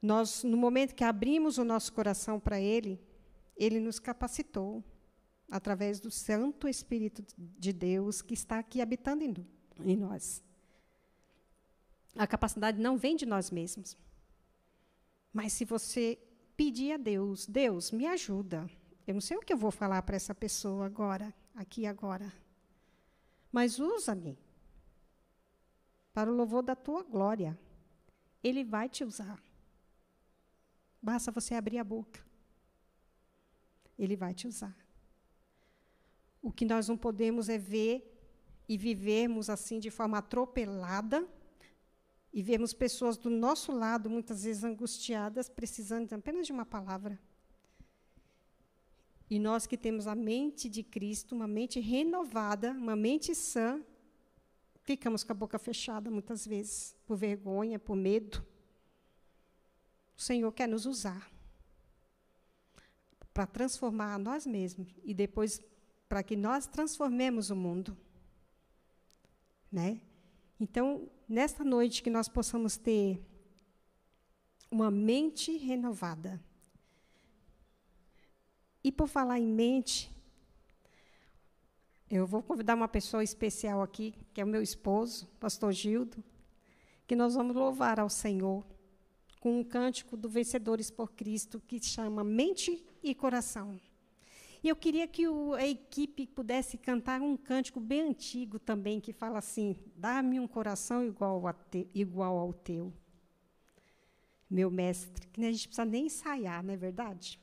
nós, 0.00 0.44
no 0.44 0.56
momento 0.56 0.94
que 0.94 1.04
abrimos 1.04 1.58
o 1.58 1.64
nosso 1.64 1.92
coração 1.92 2.38
para 2.38 2.60
Ele, 2.60 3.00
Ele 3.56 3.80
nos 3.80 3.98
capacitou 3.98 4.84
através 5.50 5.98
do 5.98 6.10
Santo 6.10 6.68
Espírito 6.68 7.24
de 7.36 7.72
Deus 7.72 8.22
que 8.22 8.34
está 8.34 8.58
aqui 8.58 8.80
habitando 8.80 9.24
em, 9.24 9.34
em 9.84 9.96
nós. 9.96 10.42
A 12.14 12.26
capacidade 12.26 12.80
não 12.80 12.96
vem 12.96 13.16
de 13.16 13.26
nós 13.26 13.50
mesmos. 13.50 13.96
Mas 15.32 15.52
se 15.52 15.64
você 15.64 16.18
pedir 16.56 16.92
a 16.92 16.96
Deus, 16.96 17.46
Deus, 17.46 17.90
me 17.90 18.06
ajuda. 18.06 18.68
Eu 19.06 19.14
não 19.14 19.20
sei 19.20 19.36
o 19.36 19.40
que 19.40 19.52
eu 19.52 19.56
vou 19.56 19.70
falar 19.70 20.02
para 20.02 20.16
essa 20.16 20.34
pessoa 20.34 20.86
agora, 20.86 21.32
aqui 21.54 21.86
agora. 21.86 22.32
Mas 23.50 23.78
usa-me 23.78 24.38
para 26.12 26.30
o 26.30 26.34
louvor 26.34 26.62
da 26.62 26.74
tua 26.74 27.02
glória. 27.02 27.58
Ele 28.42 28.64
vai 28.64 28.88
te 28.88 29.04
usar. 29.04 29.40
Basta 31.08 31.32
você 31.32 31.54
abrir 31.54 31.78
a 31.78 31.84
boca. 31.84 32.20
Ele 33.98 34.14
vai 34.14 34.34
te 34.34 34.46
usar. 34.46 34.76
O 36.42 36.52
que 36.52 36.66
nós 36.66 36.86
não 36.86 36.98
podemos 36.98 37.48
é 37.48 37.56
ver 37.56 37.94
e 38.68 38.76
vivermos 38.76 39.48
assim 39.48 39.78
de 39.80 39.90
forma 39.90 40.18
atropelada 40.18 41.26
e 42.30 42.42
vemos 42.42 42.74
pessoas 42.74 43.16
do 43.16 43.30
nosso 43.30 43.72
lado, 43.72 44.10
muitas 44.10 44.44
vezes 44.44 44.62
angustiadas, 44.64 45.48
precisando 45.48 46.12
apenas 46.12 46.46
de 46.46 46.52
uma 46.52 46.66
palavra. 46.66 47.18
E 49.30 49.38
nós 49.38 49.66
que 49.66 49.78
temos 49.78 50.06
a 50.06 50.14
mente 50.14 50.68
de 50.68 50.82
Cristo, 50.82 51.34
uma 51.34 51.48
mente 51.48 51.80
renovada, 51.80 52.72
uma 52.72 52.94
mente 52.94 53.34
sã, 53.34 53.82
ficamos 54.82 55.24
com 55.24 55.32
a 55.32 55.34
boca 55.34 55.58
fechada 55.58 56.10
muitas 56.10 56.46
vezes, 56.46 56.94
por 57.06 57.16
vergonha, 57.16 57.78
por 57.78 57.96
medo. 57.96 58.44
O 60.18 60.22
Senhor 60.22 60.50
quer 60.50 60.66
nos 60.66 60.84
usar 60.84 61.30
para 63.32 63.46
transformar 63.46 64.14
a 64.14 64.18
nós 64.18 64.44
mesmos 64.44 64.88
e 65.04 65.14
depois 65.14 65.62
para 66.08 66.24
que 66.24 66.34
nós 66.34 66.66
transformemos 66.66 67.50
o 67.50 67.56
mundo. 67.56 67.96
Né? 69.70 70.00
Então, 70.58 71.08
nesta 71.28 71.62
noite, 71.62 72.02
que 72.02 72.10
nós 72.10 72.28
possamos 72.28 72.76
ter 72.76 73.24
uma 74.68 74.90
mente 74.90 75.56
renovada. 75.56 76.42
E 78.82 78.90
por 78.90 79.06
falar 79.06 79.38
em 79.38 79.46
mente, 79.46 80.10
eu 82.10 82.26
vou 82.26 82.42
convidar 82.42 82.74
uma 82.74 82.88
pessoa 82.88 83.22
especial 83.22 83.82
aqui, 83.82 84.16
que 84.34 84.40
é 84.40 84.44
o 84.44 84.48
meu 84.48 84.62
esposo, 84.62 85.28
pastor 85.38 85.72
Gildo, 85.72 86.24
que 87.06 87.14
nós 87.14 87.36
vamos 87.36 87.54
louvar 87.54 88.00
ao 88.00 88.10
Senhor 88.10 88.66
com 89.40 89.60
um 89.60 89.64
cântico 89.64 90.16
do 90.16 90.28
Vencedores 90.28 90.90
por 90.90 91.12
Cristo, 91.12 91.60
que 91.66 91.80
chama 91.82 92.24
Mente 92.24 92.84
e 93.02 93.14
Coração. 93.14 93.78
E 94.62 94.68
eu 94.68 94.74
queria 94.74 95.06
que 95.06 95.28
o, 95.28 95.54
a 95.54 95.66
equipe 95.66 96.26
pudesse 96.26 96.76
cantar 96.76 97.20
um 97.20 97.36
cântico 97.36 97.78
bem 97.78 98.00
antigo 98.00 98.58
também, 98.58 99.00
que 99.00 99.12
fala 99.12 99.38
assim: 99.38 99.76
Dá-me 99.94 100.40
um 100.40 100.48
coração 100.48 101.04
igual, 101.04 101.42
te, 101.70 101.88
igual 101.94 102.36
ao 102.36 102.52
teu. 102.52 102.92
Meu 104.50 104.70
mestre, 104.70 105.28
que 105.28 105.44
a 105.44 105.52
gente 105.52 105.68
precisa 105.68 105.84
nem 105.84 106.06
ensaiar, 106.06 106.64
não 106.64 106.74
é 106.74 106.76
verdade? 106.76 107.38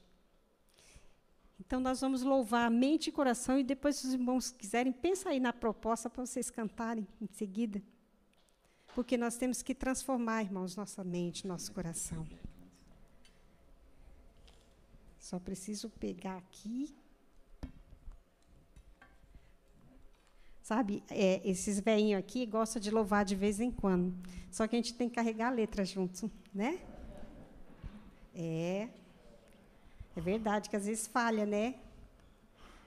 Então, 1.59 1.79
nós 1.79 2.01
vamos 2.01 2.21
louvar 2.21 2.69
mente 2.69 3.07
e 3.07 3.11
coração, 3.11 3.57
e 3.57 3.63
depois, 3.63 3.95
se 3.95 4.07
os 4.07 4.13
irmãos 4.13 4.51
quiserem, 4.51 4.91
pensa 4.91 5.29
aí 5.29 5.39
na 5.39 5.53
proposta 5.53 6.09
para 6.09 6.25
vocês 6.25 6.49
cantarem 6.49 7.07
em 7.21 7.27
seguida. 7.27 7.81
Porque 8.95 9.17
nós 9.17 9.35
temos 9.35 9.61
que 9.61 9.75
transformar, 9.75 10.41
irmãos, 10.41 10.77
nossa 10.77 11.03
mente, 11.03 11.45
nosso 11.45 11.73
coração. 11.73 12.25
Só 15.19 15.37
preciso 15.37 15.89
pegar 15.89 16.37
aqui. 16.37 16.95
Sabe, 20.63 21.03
é, 21.09 21.41
esses 21.43 21.79
velhinhos 21.81 22.19
aqui 22.19 22.45
gostam 22.45 22.81
de 22.81 22.89
louvar 22.89 23.25
de 23.25 23.35
vez 23.35 23.59
em 23.59 23.69
quando. 23.69 24.15
Só 24.49 24.65
que 24.65 24.77
a 24.77 24.79
gente 24.79 24.93
tem 24.93 25.09
que 25.09 25.15
carregar 25.15 25.47
a 25.47 25.51
letra 25.51 25.83
junto, 25.83 26.31
né? 26.53 26.79
É. 28.33 28.87
É 30.15 30.21
verdade 30.21 30.69
que 30.69 30.75
às 30.77 30.85
vezes 30.85 31.05
falha, 31.05 31.45
né? 31.45 31.75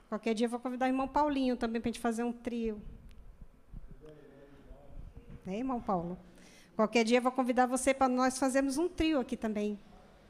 Qualquer 0.09 0.33
dia 0.33 0.47
eu 0.47 0.49
vou 0.49 0.59
convidar 0.59 0.87
o 0.87 0.89
irmão 0.89 1.07
Paulinho 1.07 1.55
também 1.55 1.79
para 1.79 1.89
a 1.89 1.91
gente 1.91 2.01
fazer 2.01 2.23
um 2.23 2.33
trio. 2.33 2.81
Né, 5.49 5.57
irmão 5.57 5.81
Paulo? 5.81 6.15
Qualquer 6.75 7.03
dia 7.03 7.17
eu 7.17 7.23
vou 7.23 7.31
convidar 7.31 7.65
você 7.65 7.91
para 7.91 8.07
nós 8.07 8.37
fazermos 8.37 8.77
um 8.77 8.87
trio 8.87 9.19
aqui 9.19 9.35
também. 9.35 9.79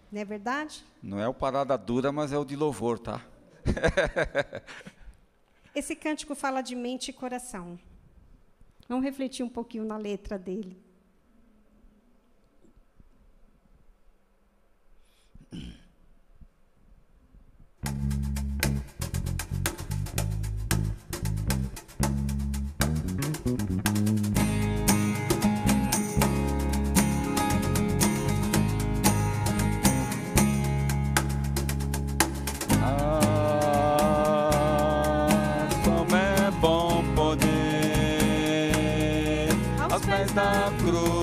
Não 0.09 0.21
é 0.21 0.23
verdade? 0.23 0.85
Não 1.03 1.19
é 1.19 1.27
o 1.27 1.33
parada 1.33 1.77
dura, 1.77 2.09
mas 2.09 2.31
é 2.31 2.37
o 2.37 2.45
de 2.45 2.55
louvor, 2.55 2.97
tá? 2.97 3.21
Esse 5.75 5.93
cântico 5.93 6.33
fala 6.35 6.61
de 6.61 6.73
mente 6.73 7.09
e 7.09 7.13
coração. 7.13 7.77
Vamos 8.87 9.03
refletir 9.03 9.43
um 9.43 9.49
pouquinho 9.49 9.83
na 9.83 9.97
letra 9.97 10.39
dele. 10.39 10.81
Da 40.39 40.71
cruz 40.79 41.18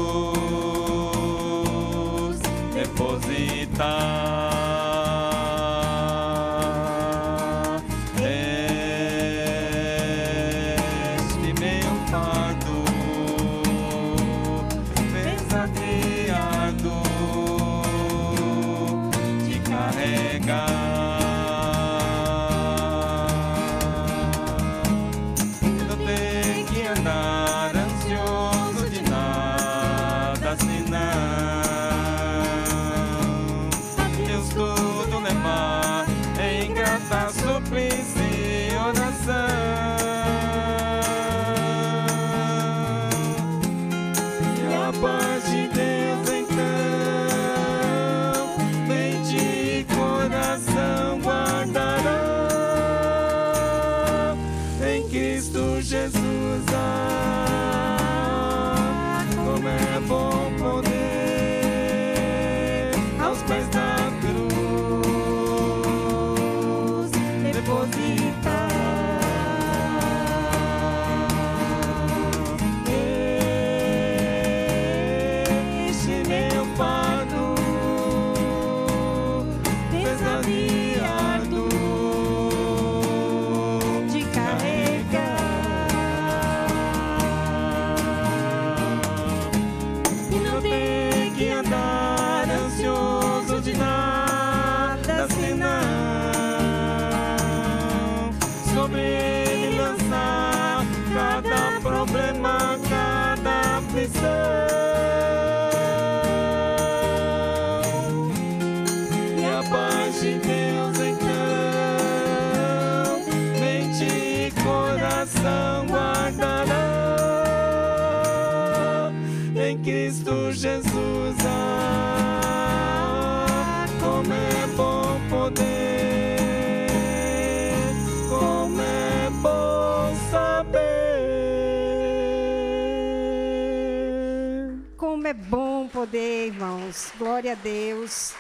irmãos. 136.47 137.13
Glória 137.19 137.53
a 137.53 137.55
Deus. 137.57 138.33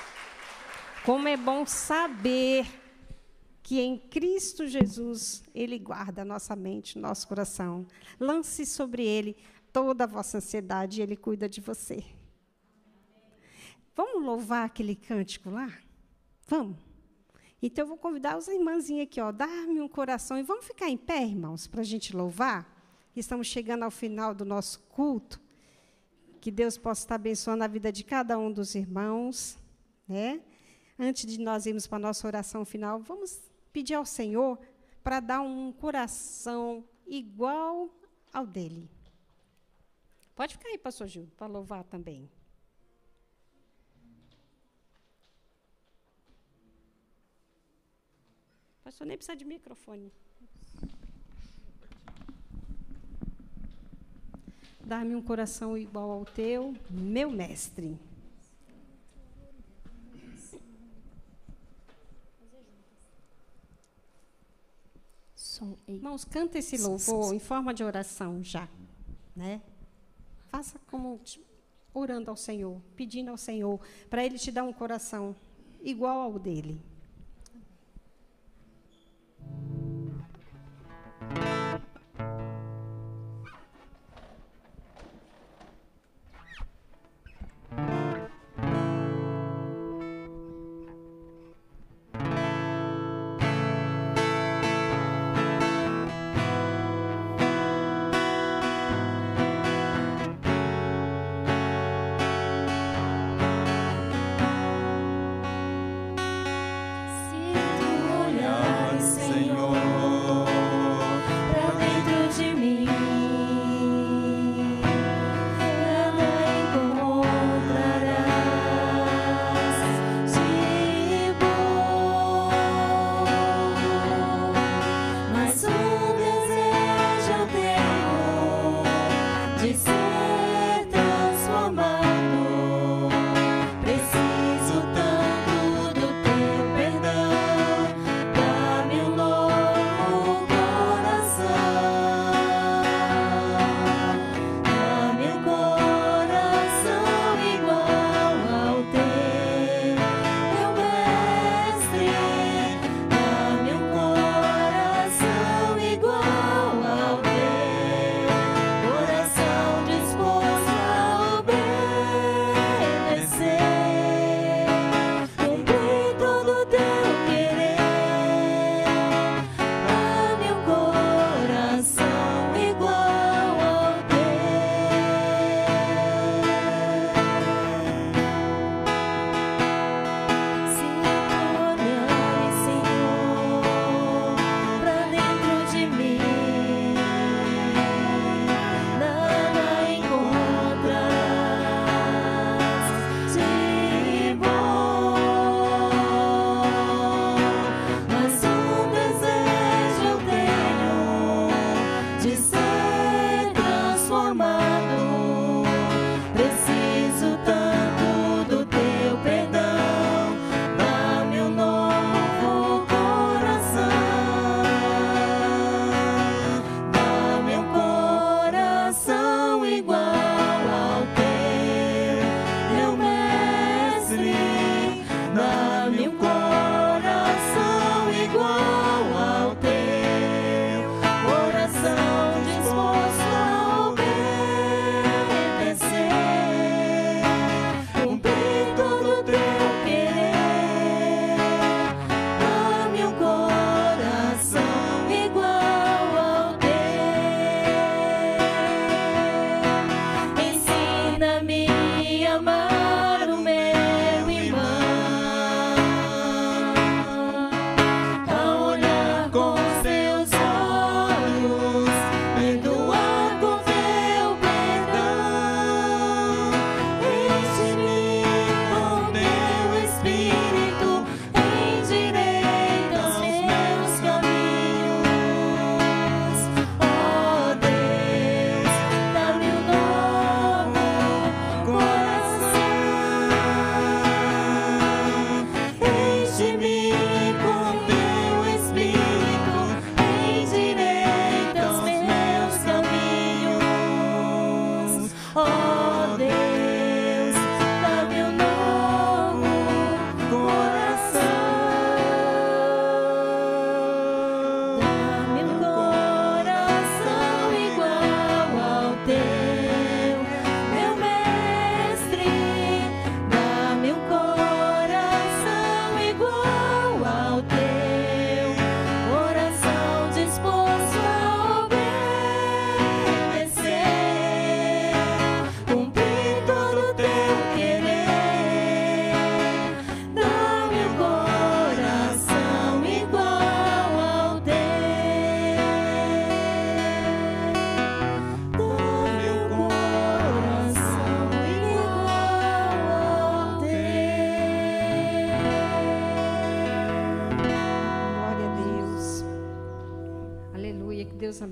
Como 1.04 1.26
é 1.26 1.36
bom 1.36 1.66
saber 1.66 2.64
que 3.62 3.80
em 3.80 3.98
Cristo 3.98 4.64
Jesus 4.66 5.42
Ele 5.52 5.76
guarda 5.76 6.24
nossa 6.24 6.54
mente, 6.54 6.98
nosso 6.98 7.26
coração. 7.26 7.84
Lance 8.20 8.64
sobre 8.64 9.04
Ele 9.04 9.36
toda 9.72 10.04
a 10.04 10.06
vossa 10.06 10.38
ansiedade 10.38 11.00
e 11.00 11.02
Ele 11.02 11.16
cuida 11.16 11.48
de 11.48 11.60
você. 11.60 12.04
Vamos 13.94 14.24
louvar 14.24 14.66
aquele 14.66 14.94
cântico 14.94 15.50
lá? 15.50 15.72
Vamos. 16.46 16.76
Então 17.60 17.82
eu 17.82 17.88
vou 17.88 17.98
convidar 17.98 18.38
os 18.38 18.46
irmãzinhos 18.46 19.04
aqui, 19.04 19.20
ó, 19.20 19.32
dar-me 19.32 19.80
um 19.80 19.88
coração 19.88 20.38
e 20.38 20.44
vamos 20.44 20.64
ficar 20.64 20.88
em 20.88 20.96
pé, 20.96 21.24
irmãos, 21.24 21.66
para 21.66 21.80
a 21.80 21.84
gente 21.84 22.14
louvar. 22.14 22.72
Estamos 23.16 23.48
chegando 23.48 23.82
ao 23.82 23.90
final 23.90 24.32
do 24.32 24.44
nosso 24.44 24.78
culto. 24.90 25.40
Que 26.40 26.50
Deus 26.50 26.78
possa 26.78 27.02
estar 27.02 27.14
abençoando 27.16 27.64
a 27.64 27.66
vida 27.66 27.90
de 27.90 28.04
cada 28.04 28.38
um 28.38 28.52
dos 28.52 28.74
irmãos, 28.74 29.58
né? 30.08 30.40
Antes 30.98 31.26
de 31.26 31.38
nós 31.38 31.66
irmos 31.66 31.86
para 31.86 31.96
a 31.96 32.00
nossa 32.00 32.26
oração 32.26 32.64
final, 32.64 33.00
vamos 33.00 33.42
pedir 33.72 33.94
ao 33.94 34.06
Senhor 34.06 34.58
para 35.02 35.20
dar 35.20 35.40
um 35.40 35.72
coração 35.72 36.84
igual 37.06 37.90
ao 38.32 38.46
dele. 38.46 38.88
Pode 40.34 40.54
ficar 40.54 40.68
aí, 40.68 40.78
pastor 40.78 41.06
Gil, 41.06 41.28
para 41.36 41.46
louvar 41.46 41.84
também. 41.84 42.30
Pastor, 48.84 49.06
nem 49.06 49.16
precisa 49.16 49.36
de 49.36 49.44
microfone. 49.44 50.12
Dá-me 54.86 55.16
um 55.16 55.20
coração 55.20 55.76
igual 55.76 56.12
ao 56.12 56.24
teu, 56.24 56.72
meu 56.88 57.28
mestre. 57.28 57.98
Irmãos, 65.88 66.24
canta 66.24 66.58
esse 66.58 66.78
louvor 66.78 67.34
em 67.34 67.40
forma 67.40 67.74
de 67.74 67.82
oração 67.82 68.44
já, 68.44 68.68
né? 69.34 69.60
Faça 70.46 70.78
como 70.86 71.20
orando 71.92 72.30
ao 72.30 72.36
Senhor, 72.36 72.80
pedindo 72.94 73.32
ao 73.32 73.36
Senhor, 73.36 73.80
para 74.08 74.24
Ele 74.24 74.38
te 74.38 74.52
dar 74.52 74.62
um 74.62 74.72
coração 74.72 75.34
igual 75.82 76.20
ao 76.20 76.38
dele. 76.38 76.80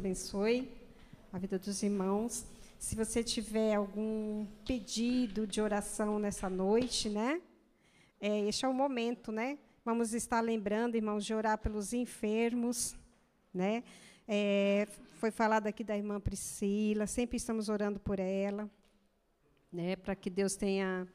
Abençoe 0.04 0.70
a 1.32 1.38
vida 1.38 1.58
dos 1.58 1.82
irmãos. 1.82 2.44
Se 2.78 2.94
você 2.94 3.24
tiver 3.24 3.74
algum 3.74 4.44
pedido 4.66 5.46
de 5.46 5.62
oração 5.62 6.18
nessa 6.18 6.50
noite, 6.50 7.08
né? 7.08 7.40
É, 8.20 8.40
este 8.40 8.66
é 8.66 8.68
o 8.68 8.74
momento, 8.74 9.32
né? 9.32 9.58
Vamos 9.82 10.12
estar 10.12 10.42
lembrando, 10.42 10.94
irmãos, 10.94 11.24
de 11.24 11.32
orar 11.32 11.56
pelos 11.56 11.94
enfermos, 11.94 12.94
né? 13.52 13.82
É, 14.28 14.86
foi 15.14 15.30
falado 15.30 15.68
aqui 15.68 15.82
da 15.82 15.96
irmã 15.96 16.20
Priscila, 16.20 17.06
sempre 17.06 17.38
estamos 17.38 17.70
orando 17.70 17.98
por 17.98 18.18
ela, 18.20 18.70
né? 19.72 19.96
Para 19.96 20.14
que 20.14 20.28
Deus 20.28 20.54
tenha 20.54 21.08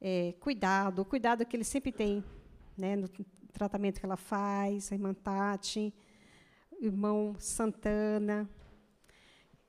é, 0.00 0.32
cuidado, 0.40 1.02
o 1.02 1.04
cuidado 1.04 1.44
que 1.44 1.58
Ele 1.58 1.64
sempre 1.64 1.92
tem, 1.92 2.24
né? 2.74 2.96
No 2.96 3.06
tratamento 3.52 4.00
que 4.00 4.06
ela 4.06 4.16
faz, 4.16 4.90
a 4.90 4.94
irmã 4.94 5.12
Tati, 5.12 5.92
irmão 6.80 7.36
Santana. 7.38 8.48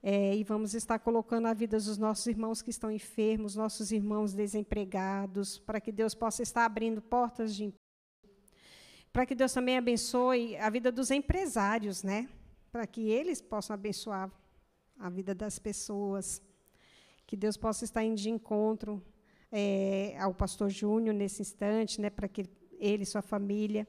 É, 0.02 0.36
e 0.36 0.44
vamos 0.44 0.74
estar 0.74 0.98
colocando 0.98 1.46
a 1.48 1.54
vida 1.54 1.78
dos 1.78 1.98
nossos 1.98 2.26
irmãos 2.26 2.62
que 2.62 2.72
estão 2.72 2.90
enfermos, 2.90 3.56
nossos 3.56 3.92
irmãos 3.92 4.34
desempregados, 4.34 5.60
para 5.60 5.80
que 5.80 5.92
Deus 5.92 6.16
possa 6.16 6.42
estar 6.42 6.66
abrindo 6.66 7.02
portas 7.02 7.54
de 7.54 7.74
para 9.14 9.26
que 9.26 9.36
Deus 9.36 9.52
também 9.52 9.78
abençoe 9.78 10.56
a 10.56 10.70
vida 10.70 10.90
dos 10.90 11.12
empresários, 11.12 12.02
né? 12.02 12.30
Para 12.72 12.88
que 12.88 13.10
eles 13.10 13.42
possam 13.42 13.74
abençoar 13.74 14.32
a 14.98 15.10
vida 15.10 15.36
das 15.36 15.60
pessoas. 15.60 16.42
Que 17.28 17.36
Deus 17.36 17.58
possa 17.58 17.84
estar 17.84 18.06
indo 18.06 18.16
de 18.16 18.30
encontro 18.30 19.04
é, 19.52 20.16
ao 20.18 20.34
pastor 20.34 20.70
Júnior 20.70 21.14
nesse 21.14 21.42
instante, 21.42 22.00
né? 22.00 22.10
Para 22.10 22.30
que 22.30 22.46
ele 22.80 23.04
e 23.04 23.06
sua 23.06 23.22
família, 23.22 23.86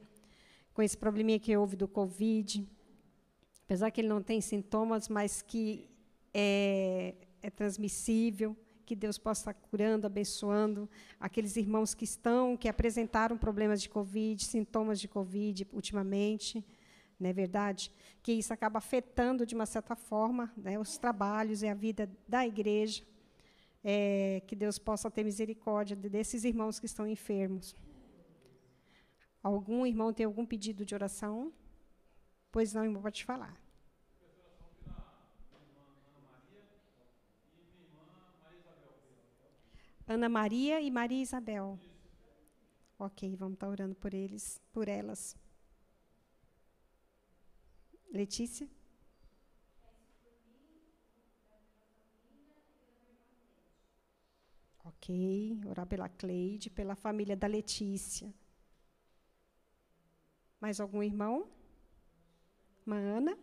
com 0.74 0.82
esse 0.82 0.98
probleminha 0.98 1.38
que 1.38 1.56
houve 1.56 1.76
do 1.76 1.86
Covid, 1.86 2.68
apesar 3.64 3.90
que 3.90 4.00
ele 4.00 4.08
não 4.08 4.22
tem 4.22 4.40
sintomas, 4.40 5.08
mas 5.08 5.42
que 5.42 5.88
é, 6.32 7.14
é 7.42 7.50
transmissível, 7.50 8.56
que 8.84 8.96
Deus 8.96 9.16
possa 9.16 9.40
estar 9.40 9.54
curando, 9.54 10.06
abençoando 10.06 10.88
aqueles 11.18 11.56
irmãos 11.56 11.94
que 11.94 12.04
estão, 12.04 12.56
que 12.56 12.68
apresentaram 12.68 13.38
problemas 13.38 13.80
de 13.80 13.88
Covid, 13.88 14.44
sintomas 14.44 15.00
de 15.00 15.08
Covid 15.08 15.66
ultimamente, 15.72 16.64
não 17.18 17.30
é 17.30 17.32
verdade? 17.32 17.90
Que 18.22 18.32
isso 18.32 18.52
acaba 18.52 18.78
afetando, 18.78 19.46
de 19.46 19.54
uma 19.54 19.66
certa 19.66 19.94
forma, 19.94 20.52
né, 20.56 20.78
os 20.78 20.98
trabalhos 20.98 21.62
e 21.62 21.68
a 21.68 21.74
vida 21.74 22.10
da 22.28 22.46
igreja. 22.46 23.02
É, 23.84 24.42
que 24.46 24.54
Deus 24.54 24.78
possa 24.78 25.10
ter 25.10 25.24
misericórdia 25.24 25.96
desses 25.96 26.44
irmãos 26.44 26.78
que 26.78 26.86
estão 26.86 27.04
enfermos. 27.04 27.74
Algum 29.42 29.84
irmão 29.84 30.12
tem 30.12 30.24
algum 30.24 30.46
pedido 30.46 30.84
de 30.84 30.94
oração? 30.94 31.52
Pois 32.52 32.74
não, 32.74 32.84
irmão, 32.84 33.00
pode 33.00 33.24
falar. 33.24 33.56
Ana 40.06 40.28
Maria 40.28 40.78
e 40.82 40.90
Maria 40.90 41.22
Isabel. 41.22 41.78
Ok, 42.98 43.34
vamos 43.36 43.54
estar 43.54 43.68
orando 43.68 43.94
por 43.94 44.12
eles, 44.12 44.60
por 44.70 44.86
elas. 44.86 45.34
Letícia? 48.12 48.68
Ok, 54.84 55.58
orar 55.66 55.86
pela 55.86 56.08
Cleide, 56.10 56.68
pela 56.68 56.94
família 56.94 57.34
da 57.34 57.46
Letícia. 57.46 58.32
Mais 60.60 60.78
algum 60.78 61.02
irmão? 61.02 61.48
Uma 62.86 62.96
Ana? 62.96 63.38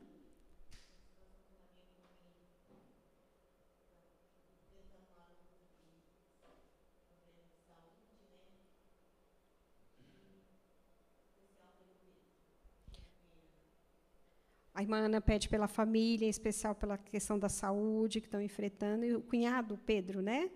A 14.80 14.82
irmã 14.82 14.98
Ana 15.00 15.20
pede 15.20 15.50
pela 15.50 15.68
família, 15.68 16.26
em 16.26 16.30
especial 16.30 16.74
pela 16.74 16.98
questão 16.98 17.38
da 17.38 17.50
saúde 17.50 18.22
que 18.22 18.28
estão 18.28 18.42
enfrentando. 18.42 19.04
E 19.04 19.14
o 19.14 19.22
cunhado, 19.22 19.78
Pedro, 19.86 20.22
né? 20.22 20.50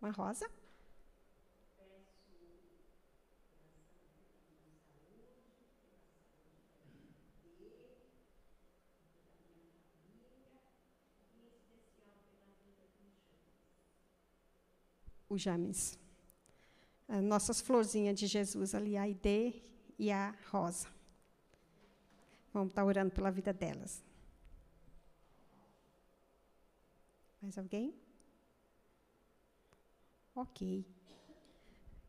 Uma 0.00 0.10
rosa? 0.10 0.50
O 15.34 15.38
James. 15.38 15.98
Nossas 17.22 17.60
florzinhas 17.60 18.18
de 18.18 18.26
Jesus 18.26 18.74
ali, 18.74 18.96
a 18.96 19.02
Aide 19.02 19.62
e 19.98 20.10
a 20.10 20.34
Rosa. 20.50 20.88
Vamos 22.52 22.70
estar 22.70 22.84
orando 22.84 23.12
pela 23.12 23.30
vida 23.30 23.52
delas. 23.52 24.02
Mais 27.42 27.58
alguém? 27.58 27.94
Ok. 30.34 30.86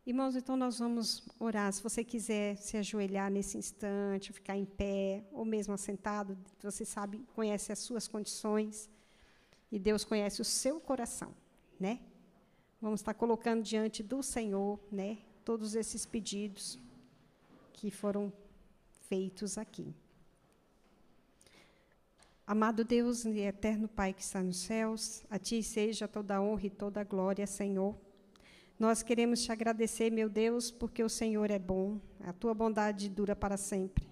Irmãos, 0.05 0.35
então 0.35 0.55
nós 0.55 0.79
vamos 0.79 1.27
orar. 1.39 1.73
Se 1.73 1.81
você 1.81 2.03
quiser 2.03 2.55
se 2.57 2.77
ajoelhar 2.77 3.29
nesse 3.31 3.57
instante, 3.57 4.31
ficar 4.31 4.55
em 4.55 4.65
pé, 4.65 5.27
ou 5.31 5.43
mesmo 5.43 5.73
assentado, 5.73 6.37
você 6.61 6.85
sabe, 6.85 7.25
conhece 7.33 7.71
as 7.71 7.79
suas 7.79 8.07
condições 8.07 8.89
e 9.71 9.79
Deus 9.79 10.05
conhece 10.05 10.41
o 10.41 10.45
seu 10.45 10.79
coração, 10.79 11.33
né? 11.79 11.99
Vamos 12.85 12.99
estar 12.99 13.15
colocando 13.15 13.63
diante 13.63 14.03
do 14.03 14.21
Senhor, 14.21 14.79
né, 14.91 15.17
todos 15.43 15.73
esses 15.73 16.05
pedidos 16.05 16.77
que 17.73 17.89
foram 17.89 18.31
feitos 19.09 19.57
aqui. 19.57 19.91
Amado 22.45 22.83
Deus 22.83 23.25
e 23.25 23.39
eterno 23.39 23.87
Pai 23.87 24.13
que 24.13 24.21
está 24.21 24.43
nos 24.43 24.57
céus, 24.57 25.23
a 25.31 25.39
Ti 25.39 25.63
seja 25.63 26.07
toda 26.07 26.35
a 26.35 26.41
honra 26.43 26.67
e 26.67 26.69
toda 26.69 27.01
a 27.01 27.03
glória, 27.03 27.47
Senhor. 27.47 27.95
Nós 28.77 29.01
queremos 29.01 29.41
te 29.43 29.51
agradecer, 29.51 30.11
meu 30.11 30.29
Deus, 30.29 30.69
porque 30.69 31.01
o 31.01 31.09
Senhor 31.09 31.49
é 31.49 31.57
bom, 31.57 31.99
a 32.19 32.33
tua 32.33 32.53
bondade 32.53 33.09
dura 33.09 33.35
para 33.35 33.57
sempre. 33.57 34.07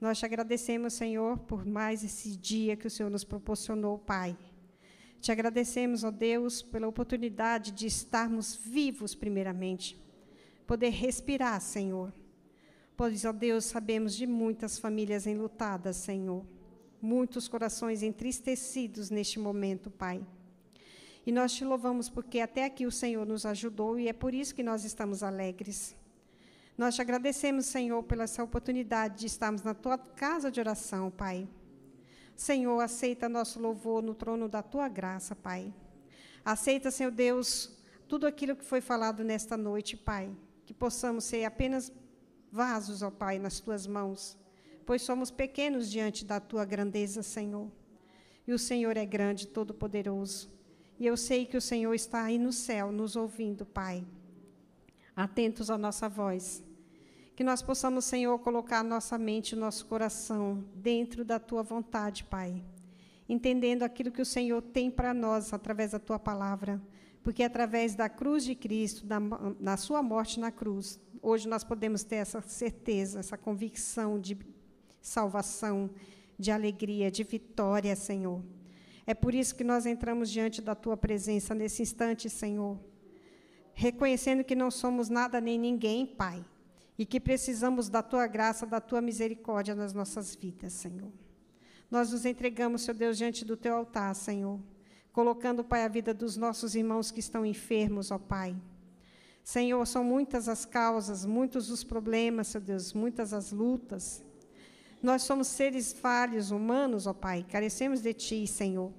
Nós 0.00 0.18
te 0.18 0.24
agradecemos, 0.24 0.94
Senhor, 0.94 1.38
por 1.38 1.64
mais 1.64 2.02
esse 2.02 2.36
dia 2.36 2.76
que 2.76 2.88
o 2.88 2.90
Senhor 2.90 3.10
nos 3.10 3.22
proporcionou, 3.22 3.96
Pai. 3.96 4.36
Te 5.22 5.32
agradecemos, 5.32 6.04
ó 6.04 6.10
Deus, 6.10 6.60
pela 6.62 6.86
oportunidade 6.86 7.72
de 7.72 7.86
estarmos 7.86 8.54
vivos, 8.54 9.14
primeiramente, 9.14 9.98
poder 10.66 10.90
respirar, 10.90 11.58
Senhor. 11.62 12.12
Pois, 12.94 13.24
ó 13.24 13.32
Deus, 13.32 13.64
sabemos 13.64 14.14
de 14.14 14.26
muitas 14.26 14.78
famílias 14.78 15.26
enlutadas, 15.26 15.96
Senhor 15.96 16.44
muitos 17.02 17.48
corações 17.48 18.02
entristecidos 18.02 19.10
neste 19.10 19.40
momento, 19.40 19.90
Pai. 19.90 20.24
E 21.26 21.32
nós 21.32 21.52
te 21.52 21.64
louvamos 21.64 22.08
porque 22.08 22.38
até 22.38 22.64
aqui 22.64 22.86
o 22.86 22.92
Senhor 22.92 23.26
nos 23.26 23.44
ajudou 23.44 23.98
e 23.98 24.08
é 24.08 24.12
por 24.12 24.32
isso 24.32 24.54
que 24.54 24.62
nós 24.62 24.84
estamos 24.84 25.22
alegres. 25.22 25.96
Nós 26.78 26.94
te 26.94 27.02
agradecemos, 27.02 27.66
Senhor, 27.66 28.02
pela 28.04 28.24
essa 28.24 28.42
oportunidade 28.42 29.18
de 29.18 29.26
estarmos 29.26 29.62
na 29.62 29.74
tua 29.74 29.98
casa 29.98 30.50
de 30.50 30.60
oração, 30.60 31.10
Pai. 31.10 31.48
Senhor, 32.42 32.80
aceita 32.80 33.28
nosso 33.28 33.60
louvor 33.60 34.02
no 34.02 34.14
trono 34.14 34.48
da 34.48 34.62
tua 34.62 34.88
graça, 34.88 35.34
Pai. 35.34 35.72
Aceita, 36.44 36.90
Senhor 36.90 37.12
Deus, 37.12 37.70
tudo 38.08 38.26
aquilo 38.26 38.56
que 38.56 38.64
foi 38.64 38.80
falado 38.80 39.22
nesta 39.22 39.56
noite, 39.56 39.96
Pai. 39.96 40.30
Que 40.66 40.74
possamos 40.74 41.24
ser 41.24 41.44
apenas 41.44 41.92
vasos, 42.50 43.02
ó 43.02 43.10
Pai, 43.10 43.38
nas 43.38 43.60
tuas 43.60 43.86
mãos 43.86 44.36
pois 44.84 45.02
somos 45.02 45.30
pequenos 45.30 45.90
diante 45.90 46.24
da 46.24 46.40
tua 46.40 46.64
grandeza, 46.64 47.22
Senhor. 47.22 47.70
E 48.46 48.52
o 48.52 48.58
Senhor 48.58 48.96
é 48.96 49.06
grande, 49.06 49.46
todo-poderoso. 49.46 50.50
E 50.98 51.06
eu 51.06 51.16
sei 51.16 51.46
que 51.46 51.56
o 51.56 51.60
Senhor 51.60 51.94
está 51.94 52.24
aí 52.24 52.38
no 52.38 52.52
céu, 52.52 52.92
nos 52.92 53.16
ouvindo, 53.16 53.64
Pai. 53.64 54.04
Atentos 55.14 55.70
à 55.70 55.78
nossa 55.78 56.08
voz. 56.08 56.62
Que 57.34 57.42
nós 57.42 57.62
possamos, 57.62 58.04
Senhor, 58.04 58.38
colocar 58.40 58.82
nossa 58.82 59.16
mente, 59.16 59.56
nosso 59.56 59.86
coração 59.86 60.64
dentro 60.74 61.24
da 61.24 61.38
tua 61.38 61.62
vontade, 61.62 62.24
Pai. 62.24 62.62
Entendendo 63.28 63.82
aquilo 63.82 64.12
que 64.12 64.20
o 64.20 64.26
Senhor 64.26 64.60
tem 64.60 64.90
para 64.90 65.14
nós 65.14 65.52
através 65.52 65.92
da 65.92 65.98
tua 65.98 66.18
palavra. 66.18 66.80
Porque 67.22 67.42
através 67.42 67.94
da 67.94 68.08
cruz 68.08 68.44
de 68.44 68.54
Cristo, 68.54 69.06
da, 69.06 69.18
da 69.60 69.76
sua 69.76 70.02
morte 70.02 70.38
na 70.38 70.50
cruz, 70.50 71.00
hoje 71.22 71.48
nós 71.48 71.64
podemos 71.64 72.02
ter 72.02 72.16
essa 72.16 72.42
certeza, 72.42 73.20
essa 73.20 73.38
convicção 73.38 74.20
de 74.20 74.36
salvação, 75.00 75.88
de 76.38 76.50
alegria, 76.50 77.10
de 77.10 77.22
vitória, 77.22 77.94
Senhor. 77.96 78.42
É 79.06 79.14
por 79.14 79.34
isso 79.34 79.54
que 79.54 79.64
nós 79.64 79.86
entramos 79.86 80.30
diante 80.30 80.60
da 80.60 80.74
tua 80.74 80.96
presença 80.96 81.54
nesse 81.54 81.82
instante, 81.82 82.28
Senhor, 82.28 82.78
reconhecendo 83.72 84.44
que 84.44 84.54
não 84.54 84.70
somos 84.70 85.08
nada 85.08 85.40
nem 85.40 85.58
ninguém, 85.58 86.04
Pai, 86.06 86.44
e 86.98 87.06
que 87.06 87.18
precisamos 87.18 87.88
da 87.88 88.02
tua 88.02 88.26
graça, 88.26 88.66
da 88.66 88.80
tua 88.80 89.00
misericórdia 89.00 89.74
nas 89.74 89.92
nossas 89.92 90.34
vidas, 90.34 90.72
Senhor. 90.72 91.10
Nós 91.90 92.12
nos 92.12 92.24
entregamos, 92.24 92.82
Senhor 92.82 92.96
Deus, 92.96 93.18
diante 93.18 93.44
do 93.44 93.56
teu 93.56 93.74
altar, 93.74 94.14
Senhor, 94.14 94.58
colocando, 95.12 95.64
Pai, 95.64 95.84
a 95.84 95.88
vida 95.88 96.14
dos 96.14 96.36
nossos 96.36 96.74
irmãos 96.74 97.10
que 97.10 97.20
estão 97.20 97.44
enfermos, 97.44 98.10
ó 98.10 98.18
Pai. 98.18 98.56
Senhor, 99.44 99.84
são 99.86 100.04
muitas 100.04 100.48
as 100.48 100.64
causas, 100.64 101.26
muitos 101.26 101.70
os 101.70 101.82
problemas, 101.82 102.48
Senhor 102.48 102.64
Deus, 102.64 102.92
muitas 102.92 103.32
as 103.32 103.52
lutas. 103.52 104.24
Nós 105.02 105.22
somos 105.22 105.48
seres 105.48 105.92
falhos, 105.92 106.50
humanos, 106.50 107.06
ó 107.06 107.12
Pai, 107.12 107.44
carecemos 107.48 108.00
de 108.00 108.14
Ti, 108.14 108.46
Senhor. 108.46 108.92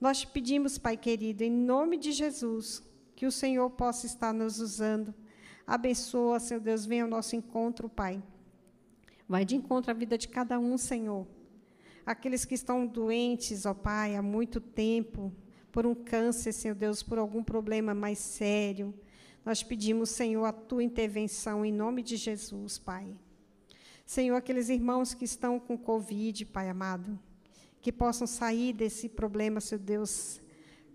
Nós 0.00 0.20
te 0.20 0.26
pedimos, 0.26 0.78
Pai 0.78 0.96
querido, 0.96 1.42
em 1.42 1.50
nome 1.50 1.96
de 1.96 2.12
Jesus, 2.12 2.82
que 3.14 3.26
o 3.26 3.32
Senhor 3.32 3.70
possa 3.70 4.06
estar 4.06 4.32
nos 4.32 4.60
usando. 4.60 5.14
Abençoa, 5.68 6.40
Senhor 6.40 6.60
Deus, 6.60 6.86
venha 6.86 7.02
ao 7.02 7.10
nosso 7.10 7.36
encontro, 7.36 7.90
Pai. 7.90 8.22
Vai 9.28 9.44
de 9.44 9.54
encontro 9.54 9.90
à 9.90 9.94
vida 9.94 10.16
de 10.16 10.26
cada 10.26 10.58
um, 10.58 10.78
Senhor. 10.78 11.26
Aqueles 12.06 12.46
que 12.46 12.54
estão 12.54 12.86
doentes, 12.86 13.66
ó 13.66 13.74
Pai, 13.74 14.16
há 14.16 14.22
muito 14.22 14.62
tempo, 14.62 15.30
por 15.70 15.84
um 15.84 15.94
câncer, 15.94 16.52
Senhor 16.52 16.74
Deus, 16.74 17.02
por 17.02 17.18
algum 17.18 17.44
problema 17.44 17.92
mais 17.92 18.18
sério. 18.18 18.94
Nós 19.44 19.62
pedimos, 19.62 20.08
Senhor, 20.08 20.46
a 20.46 20.52
tua 20.52 20.82
intervenção 20.82 21.66
em 21.66 21.72
nome 21.72 22.02
de 22.02 22.16
Jesus, 22.16 22.78
Pai. 22.78 23.14
Senhor, 24.06 24.36
aqueles 24.36 24.70
irmãos 24.70 25.12
que 25.12 25.26
estão 25.26 25.60
com 25.60 25.76
Covid, 25.76 26.46
Pai 26.46 26.70
amado, 26.70 27.18
que 27.82 27.92
possam 27.92 28.26
sair 28.26 28.72
desse 28.72 29.06
problema, 29.06 29.60
Senhor 29.60 29.82
Deus, 29.82 30.40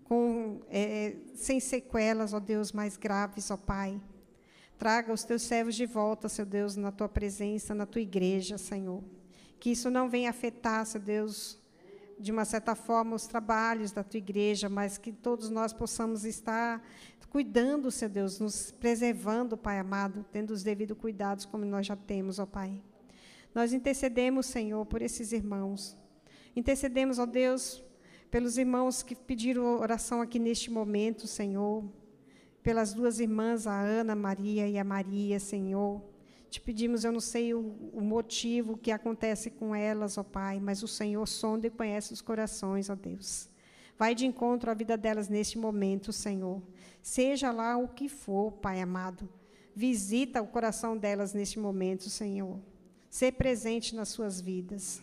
com, 0.02 0.62
é, 0.68 1.14
sem 1.36 1.60
sequelas, 1.60 2.34
ó 2.34 2.40
Deus, 2.40 2.72
mais 2.72 2.96
graves, 2.96 3.52
ó 3.52 3.56
Pai. 3.56 4.00
Traga 4.78 5.12
os 5.12 5.24
teus 5.24 5.42
servos 5.42 5.74
de 5.74 5.86
volta, 5.86 6.28
Senhor 6.28 6.46
Deus, 6.46 6.76
na 6.76 6.90
tua 6.90 7.08
presença, 7.08 7.74
na 7.74 7.86
tua 7.86 8.00
igreja, 8.00 8.58
Senhor. 8.58 9.02
Que 9.58 9.70
isso 9.70 9.90
não 9.90 10.08
venha 10.08 10.30
afetar, 10.30 10.84
Senhor 10.84 11.04
Deus, 11.04 11.58
de 12.18 12.30
uma 12.32 12.44
certa 12.44 12.74
forma, 12.74 13.16
os 13.16 13.26
trabalhos 13.26 13.92
da 13.92 14.02
tua 14.02 14.18
igreja, 14.18 14.68
mas 14.68 14.98
que 14.98 15.12
todos 15.12 15.48
nós 15.50 15.72
possamos 15.72 16.24
estar 16.24 16.82
cuidando, 17.34 17.90
Senhor 17.90 18.12
Deus, 18.12 18.38
nos 18.38 18.70
preservando, 18.70 19.56
Pai 19.56 19.80
amado, 19.80 20.24
tendo 20.30 20.52
os 20.52 20.62
devidos 20.62 20.96
cuidados 20.96 21.44
como 21.44 21.64
nós 21.64 21.84
já 21.84 21.96
temos, 21.96 22.38
ó 22.38 22.46
Pai. 22.46 22.80
Nós 23.52 23.72
intercedemos, 23.72 24.46
Senhor, 24.46 24.86
por 24.86 25.02
esses 25.02 25.32
irmãos. 25.32 25.96
Intercedemos, 26.54 27.18
ó 27.18 27.26
Deus, 27.26 27.82
pelos 28.30 28.56
irmãos 28.56 29.02
que 29.02 29.16
pediram 29.16 29.80
oração 29.80 30.20
aqui 30.22 30.38
neste 30.38 30.70
momento, 30.70 31.26
Senhor. 31.26 31.84
Pelas 32.64 32.92
duas 32.92 33.20
irmãs, 33.20 33.68
a 33.68 33.80
Ana 33.80 34.16
Maria 34.16 34.66
e 34.66 34.76
a 34.76 34.82
Maria, 34.82 35.38
Senhor. 35.38 36.02
Te 36.50 36.60
pedimos, 36.60 37.04
eu 37.04 37.12
não 37.12 37.20
sei 37.20 37.54
o, 37.54 37.60
o 37.92 38.00
motivo 38.00 38.76
que 38.76 38.90
acontece 38.90 39.50
com 39.50 39.72
elas, 39.72 40.18
ó 40.18 40.24
Pai, 40.24 40.58
mas 40.58 40.82
o 40.82 40.88
Senhor 40.88 41.24
sonda 41.28 41.68
e 41.68 41.70
conhece 41.70 42.12
os 42.12 42.20
corações, 42.20 42.90
ó 42.90 42.96
Deus. 42.96 43.48
Vai 43.96 44.16
de 44.16 44.26
encontro 44.26 44.68
à 44.68 44.74
vida 44.74 44.96
delas 44.96 45.28
neste 45.28 45.56
momento, 45.56 46.12
Senhor. 46.12 46.60
Seja 47.00 47.52
lá 47.52 47.76
o 47.76 47.86
que 47.86 48.08
for, 48.08 48.50
Pai 48.50 48.80
amado. 48.80 49.28
Visita 49.76 50.42
o 50.42 50.48
coração 50.48 50.96
delas 50.96 51.32
neste 51.32 51.60
momento, 51.60 52.10
Senhor 52.10 52.58
ser 53.14 53.30
presente 53.30 53.94
nas 53.94 54.08
suas 54.08 54.40
vidas. 54.40 55.00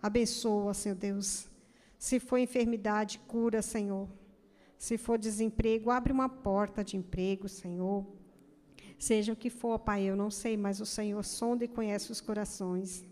Abençoa, 0.00 0.72
Senhor 0.72 0.94
Deus. 0.94 1.46
Se 1.98 2.18
for 2.18 2.38
enfermidade, 2.38 3.18
cura, 3.28 3.60
Senhor. 3.60 4.08
Se 4.80 4.96
for 4.96 5.18
desemprego, 5.18 5.90
abre 5.90 6.10
uma 6.10 6.26
porta 6.26 6.82
de 6.82 6.96
emprego, 6.96 7.46
Senhor. 7.50 8.02
Seja 8.98 9.30
o 9.30 9.36
que 9.36 9.50
for, 9.50 9.78
Pai, 9.78 10.04
eu 10.04 10.16
não 10.16 10.30
sei, 10.30 10.56
mas 10.56 10.80
o 10.80 10.86
Senhor 10.86 11.22
sonda 11.22 11.66
e 11.66 11.68
conhece 11.68 12.10
os 12.10 12.18
corações. 12.18 13.04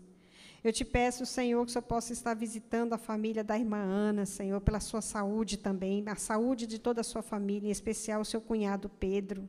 Eu 0.63 0.73
te 0.73 0.83
peço, 0.83 1.27
Senhor, 1.27 1.63
que 1.63 1.69
o 1.69 1.71
Senhor 1.71 1.83
possa 1.83 2.11
estar 2.11 2.33
visitando 2.33 2.93
a 2.93 2.97
família 2.97 3.43
da 3.43 3.55
irmã 3.55 3.77
Ana, 3.77 4.25
Senhor, 4.25 4.59
pela 4.61 4.79
sua 4.79 4.99
saúde 4.99 5.57
também, 5.57 6.03
a 6.07 6.15
saúde 6.15 6.65
de 6.65 6.79
toda 6.79 7.01
a 7.01 7.03
sua 7.03 7.21
família, 7.21 7.67
em 7.67 7.71
especial 7.71 8.21
o 8.21 8.25
seu 8.25 8.41
cunhado 8.41 8.89
Pedro. 8.89 9.47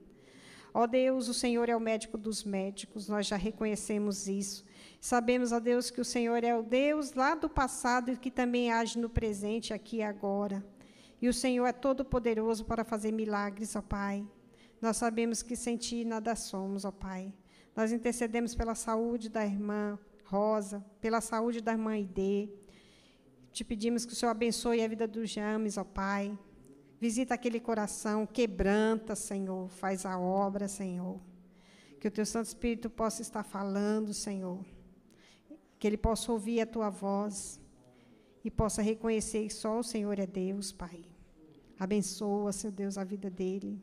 Ó 0.74 0.86
Deus, 0.86 1.26
o 1.26 1.32
Senhor 1.32 1.70
é 1.70 1.74
o 1.74 1.80
médico 1.80 2.18
dos 2.18 2.44
médicos, 2.44 3.08
nós 3.08 3.26
já 3.26 3.36
reconhecemos 3.36 4.28
isso. 4.28 4.62
Sabemos, 5.00 5.52
ó 5.52 5.58
Deus, 5.58 5.90
que 5.90 6.02
o 6.02 6.04
Senhor 6.04 6.44
é 6.44 6.54
o 6.54 6.62
Deus 6.62 7.14
lá 7.14 7.34
do 7.34 7.48
passado 7.48 8.10
e 8.12 8.16
que 8.18 8.30
também 8.30 8.70
age 8.70 8.98
no 8.98 9.08
presente, 9.08 9.72
aqui 9.72 9.96
e 9.96 10.02
agora. 10.02 10.62
E 11.20 11.28
o 11.28 11.34
Senhor 11.34 11.66
é 11.66 11.72
todo-poderoso 11.72 12.64
para 12.64 12.84
fazer 12.84 13.12
milagres, 13.12 13.76
ó 13.76 13.82
Pai. 13.82 14.26
Nós 14.80 14.96
sabemos 14.96 15.42
que 15.42 15.54
sem 15.54 15.76
Ti 15.76 16.04
nada 16.04 16.34
somos, 16.34 16.84
ó 16.84 16.90
Pai. 16.90 17.32
Nós 17.76 17.92
intercedemos 17.92 18.54
pela 18.54 18.74
saúde 18.74 19.28
da 19.28 19.44
irmã 19.44 19.98
Rosa, 20.24 20.84
pela 21.00 21.20
saúde 21.20 21.60
da 21.60 21.72
irmã 21.72 21.96
Ide. 21.98 22.50
Te 23.52 23.64
pedimos 23.64 24.04
que 24.04 24.12
o 24.12 24.16
Senhor 24.16 24.30
abençoe 24.30 24.82
a 24.82 24.88
vida 24.88 25.06
dos 25.06 25.30
James, 25.30 25.76
ó 25.76 25.84
Pai. 25.84 26.38
Visita 27.00 27.34
aquele 27.34 27.60
coração, 27.60 28.26
quebranta, 28.26 29.14
Senhor, 29.14 29.68
faz 29.68 30.04
a 30.06 30.18
obra, 30.18 30.68
Senhor. 30.68 31.20
Que 31.98 32.08
o 32.08 32.10
Teu 32.10 32.24
Santo 32.26 32.46
Espírito 32.46 32.88
possa 32.88 33.22
estar 33.22 33.42
falando, 33.42 34.14
Senhor 34.14 34.64
que 35.80 35.86
ele 35.86 35.96
possa 35.96 36.30
ouvir 36.30 36.60
a 36.60 36.66
tua 36.66 36.90
voz 36.90 37.58
e 38.44 38.50
possa 38.50 38.82
reconhecer 38.82 39.46
que 39.46 39.54
só 39.54 39.78
o 39.78 39.82
Senhor 39.82 40.18
é 40.18 40.26
Deus, 40.26 40.70
Pai. 40.70 41.09
Abençoa, 41.80 42.52
seu 42.52 42.70
Deus, 42.70 42.98
a 42.98 43.04
vida 43.04 43.30
dele. 43.30 43.82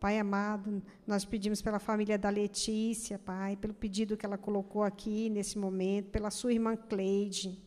Pai 0.00 0.18
amado, 0.18 0.82
nós 1.06 1.26
pedimos 1.26 1.60
pela 1.60 1.78
família 1.78 2.16
da 2.16 2.30
Letícia, 2.30 3.18
Pai, 3.18 3.54
pelo 3.54 3.74
pedido 3.74 4.16
que 4.16 4.24
ela 4.24 4.38
colocou 4.38 4.82
aqui 4.82 5.28
nesse 5.28 5.58
momento, 5.58 6.08
pela 6.08 6.30
sua 6.30 6.54
irmã 6.54 6.74
Cleide. 6.74 7.62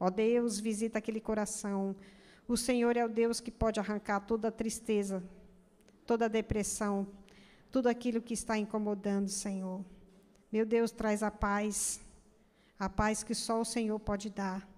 Ó 0.00 0.10
Deus, 0.10 0.58
visita 0.58 0.98
aquele 0.98 1.20
coração. 1.20 1.94
O 2.48 2.56
Senhor 2.56 2.96
é 2.96 3.04
o 3.04 3.08
Deus 3.08 3.38
que 3.38 3.52
pode 3.52 3.78
arrancar 3.78 4.18
toda 4.18 4.48
a 4.48 4.50
tristeza, 4.50 5.22
toda 6.04 6.24
a 6.24 6.28
depressão, 6.28 7.06
tudo 7.70 7.86
aquilo 7.86 8.20
que 8.20 8.34
está 8.34 8.58
incomodando, 8.58 9.28
Senhor. 9.28 9.84
Meu 10.50 10.66
Deus, 10.66 10.90
traz 10.90 11.22
a 11.22 11.30
paz, 11.30 12.00
a 12.76 12.88
paz 12.88 13.22
que 13.22 13.32
só 13.32 13.60
o 13.60 13.64
Senhor 13.64 14.00
pode 14.00 14.28
dar. 14.28 14.68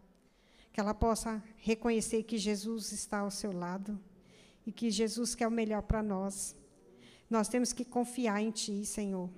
Que 0.74 0.78
ela 0.78 0.92
possa 0.92 1.42
reconhecer 1.56 2.22
que 2.24 2.36
Jesus 2.36 2.92
está 2.92 3.20
ao 3.20 3.30
seu 3.30 3.50
lado 3.50 3.98
e 4.66 4.72
que 4.72 4.90
Jesus 4.90 5.34
quer 5.34 5.46
o 5.46 5.50
melhor 5.50 5.82
para 5.82 6.02
nós. 6.02 6.56
Nós 7.30 7.48
temos 7.48 7.72
que 7.72 7.84
confiar 7.84 8.42
em 8.42 8.50
Ti, 8.50 8.84
Senhor. 8.84 9.30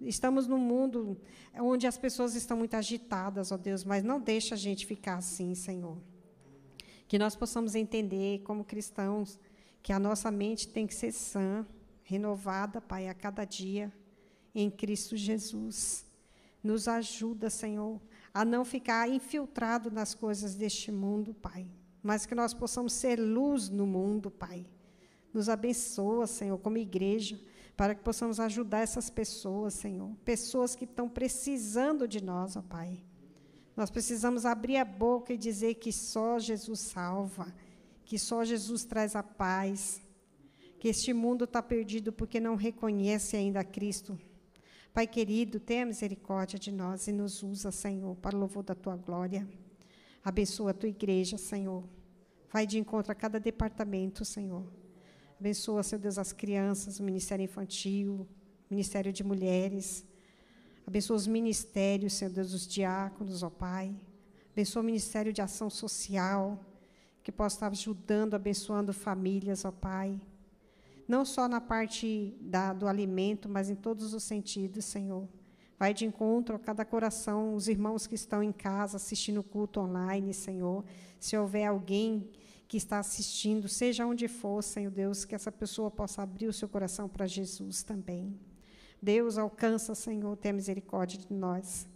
Estamos 0.00 0.46
num 0.46 0.58
mundo 0.58 1.20
onde 1.54 1.86
as 1.86 1.98
pessoas 1.98 2.34
estão 2.34 2.56
muito 2.56 2.74
agitadas, 2.74 3.50
ó 3.50 3.56
Deus, 3.56 3.84
mas 3.84 4.04
não 4.04 4.20
deixa 4.20 4.54
a 4.54 4.58
gente 4.58 4.86
ficar 4.86 5.16
assim, 5.16 5.54
Senhor. 5.54 5.98
Que 7.08 7.18
nós 7.18 7.34
possamos 7.34 7.74
entender, 7.74 8.40
como 8.40 8.64
cristãos, 8.64 9.38
que 9.82 9.92
a 9.92 9.98
nossa 9.98 10.30
mente 10.30 10.68
tem 10.68 10.86
que 10.86 10.94
ser 10.94 11.12
sã, 11.12 11.66
renovada, 12.02 12.80
Pai, 12.80 13.08
a 13.08 13.14
cada 13.14 13.44
dia, 13.44 13.92
em 14.54 14.70
Cristo 14.70 15.16
Jesus. 15.16 16.06
Nos 16.62 16.88
ajuda, 16.88 17.50
Senhor, 17.50 18.00
a 18.32 18.44
não 18.44 18.64
ficar 18.64 19.08
infiltrado 19.08 19.90
nas 19.90 20.14
coisas 20.14 20.54
deste 20.54 20.92
mundo, 20.92 21.34
Pai, 21.34 21.66
mas 22.02 22.26
que 22.26 22.34
nós 22.34 22.54
possamos 22.54 22.92
ser 22.92 23.16
luz 23.16 23.68
no 23.68 23.86
mundo, 23.86 24.30
Pai 24.30 24.66
nos 25.32 25.48
abençoa, 25.48 26.26
Senhor, 26.26 26.58
como 26.58 26.78
igreja, 26.78 27.40
para 27.76 27.94
que 27.94 28.02
possamos 28.02 28.38
ajudar 28.40 28.80
essas 28.80 29.08
pessoas, 29.08 29.74
Senhor. 29.74 30.10
Pessoas 30.24 30.74
que 30.74 30.84
estão 30.84 31.08
precisando 31.08 32.06
de 32.06 32.22
nós, 32.22 32.56
ó 32.56 32.62
Pai. 32.62 33.02
Nós 33.76 33.90
precisamos 33.90 34.44
abrir 34.44 34.76
a 34.76 34.84
boca 34.84 35.32
e 35.32 35.38
dizer 35.38 35.74
que 35.74 35.92
só 35.92 36.38
Jesus 36.38 36.80
salva, 36.80 37.54
que 38.04 38.18
só 38.18 38.44
Jesus 38.44 38.84
traz 38.84 39.16
a 39.16 39.22
paz, 39.22 40.02
que 40.78 40.88
este 40.88 41.12
mundo 41.12 41.44
está 41.44 41.62
perdido 41.62 42.12
porque 42.12 42.40
não 42.40 42.56
reconhece 42.56 43.36
ainda 43.36 43.64
Cristo. 43.64 44.18
Pai 44.92 45.06
querido, 45.06 45.60
tenha 45.60 45.86
misericórdia 45.86 46.58
de 46.58 46.72
nós 46.72 47.06
e 47.06 47.12
nos 47.12 47.42
usa, 47.42 47.70
Senhor, 47.70 48.16
para 48.16 48.36
o 48.36 48.40
louvor 48.40 48.64
da 48.64 48.74
tua 48.74 48.96
glória. 48.96 49.48
Abençoa 50.22 50.70
a 50.70 50.74
tua 50.74 50.88
igreja, 50.88 51.38
Senhor. 51.38 51.84
Vai 52.52 52.66
de 52.66 52.78
encontro 52.78 53.10
a 53.10 53.14
cada 53.14 53.40
departamento, 53.40 54.24
Senhor. 54.24 54.64
Abençoa, 55.38 55.82
Senhor 55.82 56.00
Deus, 56.00 56.18
as 56.18 56.32
crianças, 56.32 57.00
o 57.00 57.02
ministério 57.02 57.44
infantil, 57.44 58.28
o 58.68 58.74
ministério 58.74 59.12
de 59.12 59.24
mulheres. 59.24 60.04
Abençoa 60.86 61.16
os 61.16 61.26
ministérios, 61.26 62.12
Senhor 62.12 62.32
Deus, 62.32 62.52
os 62.52 62.66
diáconos, 62.66 63.42
ó 63.42 63.48
Pai. 63.48 63.94
Abençoa 64.52 64.82
o 64.82 64.84
ministério 64.84 65.32
de 65.32 65.40
ação 65.40 65.70
social, 65.70 66.62
que 67.22 67.32
possa 67.32 67.56
estar 67.56 67.68
ajudando, 67.68 68.34
abençoando 68.34 68.92
famílias, 68.92 69.64
ó 69.64 69.70
Pai. 69.70 70.20
Não 71.08 71.24
só 71.24 71.48
na 71.48 71.60
parte 71.60 72.36
da, 72.40 72.72
do 72.72 72.86
alimento, 72.86 73.48
mas 73.48 73.70
em 73.70 73.74
todos 73.74 74.12
os 74.12 74.22
sentidos, 74.22 74.84
Senhor. 74.84 75.26
Vai 75.80 75.94
de 75.94 76.04
encontro 76.04 76.54
a 76.54 76.58
cada 76.58 76.84
coração, 76.84 77.54
os 77.54 77.66
irmãos 77.66 78.06
que 78.06 78.14
estão 78.14 78.42
em 78.42 78.52
casa 78.52 78.98
assistindo 78.98 79.40
o 79.40 79.42
culto 79.42 79.80
online, 79.80 80.34
Senhor. 80.34 80.84
Se 81.18 81.34
houver 81.38 81.64
alguém 81.64 82.30
que 82.68 82.76
está 82.76 82.98
assistindo, 82.98 83.66
seja 83.66 84.04
onde 84.04 84.28
for, 84.28 84.62
Senhor 84.62 84.90
Deus, 84.90 85.24
que 85.24 85.34
essa 85.34 85.50
pessoa 85.50 85.90
possa 85.90 86.20
abrir 86.20 86.48
o 86.48 86.52
seu 86.52 86.68
coração 86.68 87.08
para 87.08 87.26
Jesus 87.26 87.82
também. 87.82 88.38
Deus 89.00 89.38
alcança, 89.38 89.94
Senhor, 89.94 90.36
tenha 90.36 90.52
misericórdia 90.52 91.18
de 91.18 91.32
nós. 91.32 91.88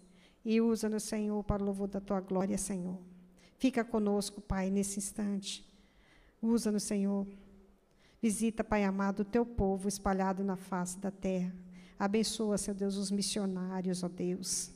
E 0.42 0.62
usa-nos, 0.62 1.02
Senhor, 1.02 1.44
para 1.44 1.62
o 1.62 1.66
louvor 1.66 1.88
da 1.88 2.00
tua 2.00 2.20
glória, 2.20 2.56
Senhor. 2.56 2.98
Fica 3.58 3.84
conosco, 3.84 4.40
Pai, 4.40 4.70
nesse 4.70 4.98
instante. 4.98 5.62
Usa-nos, 6.40 6.84
Senhor. 6.84 7.26
Visita, 8.22 8.64
Pai 8.64 8.82
amado, 8.82 9.20
o 9.20 9.24
teu 9.26 9.44
povo 9.44 9.88
espalhado 9.88 10.42
na 10.42 10.56
face 10.56 10.98
da 10.98 11.10
terra. 11.10 11.63
Abençoa, 11.98 12.58
Senhor 12.58 12.76
Deus, 12.76 12.96
os 12.96 13.10
missionários, 13.10 14.02
ó 14.02 14.08
Deus. 14.08 14.70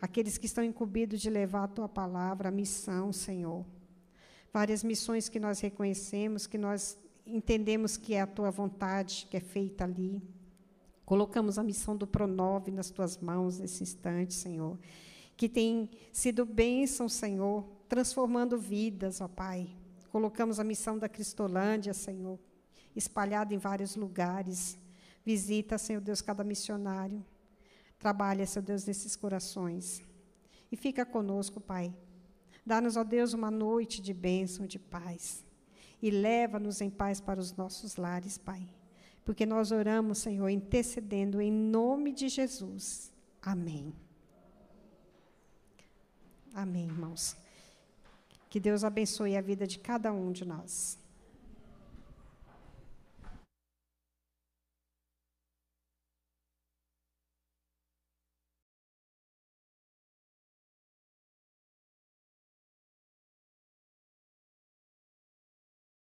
Aqueles 0.00 0.38
que 0.38 0.46
estão 0.46 0.64
incumbidos 0.64 1.20
de 1.20 1.30
levar 1.30 1.64
a 1.64 1.68
tua 1.68 1.88
palavra, 1.88 2.48
a 2.48 2.52
missão, 2.52 3.12
Senhor 3.12 3.64
várias 4.52 4.84
missões 4.84 5.28
que 5.28 5.40
nós 5.40 5.60
reconhecemos, 5.60 6.46
que 6.46 6.58
nós 6.58 6.98
entendemos 7.26 7.96
que 7.96 8.14
é 8.14 8.20
a 8.20 8.26
tua 8.26 8.50
vontade 8.50 9.26
que 9.30 9.36
é 9.36 9.40
feita 9.40 9.84
ali. 9.84 10.22
Colocamos 11.04 11.58
a 11.58 11.62
missão 11.62 11.96
do 11.96 12.06
Pronove 12.06 12.70
nas 12.70 12.90
tuas 12.90 13.16
mãos 13.16 13.58
nesse 13.58 13.82
instante, 13.82 14.34
Senhor, 14.34 14.78
que 15.36 15.48
tem 15.48 15.90
sido 16.12 16.44
bênção, 16.44 17.08
Senhor, 17.08 17.64
transformando 17.88 18.58
vidas, 18.58 19.20
ó 19.20 19.28
Pai. 19.28 19.68
Colocamos 20.10 20.60
a 20.60 20.64
missão 20.64 20.98
da 20.98 21.08
Cristolândia, 21.08 21.94
Senhor, 21.94 22.38
espalhada 22.94 23.54
em 23.54 23.58
vários 23.58 23.96
lugares. 23.96 24.78
Visita, 25.24 25.78
Senhor 25.78 26.00
Deus, 26.00 26.20
cada 26.20 26.42
missionário. 26.44 27.24
Trabalha, 27.98 28.46
Senhor 28.46 28.64
Deus, 28.64 28.84
nesses 28.84 29.16
corações. 29.16 30.02
E 30.70 30.76
fica 30.76 31.04
conosco, 31.04 31.60
Pai, 31.60 31.94
Dá-nos, 32.64 32.96
ó 32.96 33.02
Deus, 33.02 33.32
uma 33.32 33.50
noite 33.50 34.00
de 34.00 34.14
bênção, 34.14 34.66
de 34.66 34.78
paz. 34.78 35.44
E 36.00 36.10
leva-nos 36.10 36.80
em 36.80 36.90
paz 36.90 37.20
para 37.20 37.40
os 37.40 37.52
nossos 37.54 37.96
lares, 37.96 38.38
Pai. 38.38 38.68
Porque 39.24 39.44
nós 39.44 39.70
oramos, 39.72 40.18
Senhor, 40.18 40.48
intercedendo 40.48 41.40
em 41.40 41.50
nome 41.50 42.12
de 42.12 42.28
Jesus. 42.28 43.12
Amém. 43.40 43.92
Amém, 46.54 46.84
irmãos. 46.84 47.36
Que 48.48 48.60
Deus 48.60 48.84
abençoe 48.84 49.36
a 49.36 49.40
vida 49.40 49.66
de 49.66 49.78
cada 49.78 50.12
um 50.12 50.30
de 50.30 50.44
nós. 50.44 50.98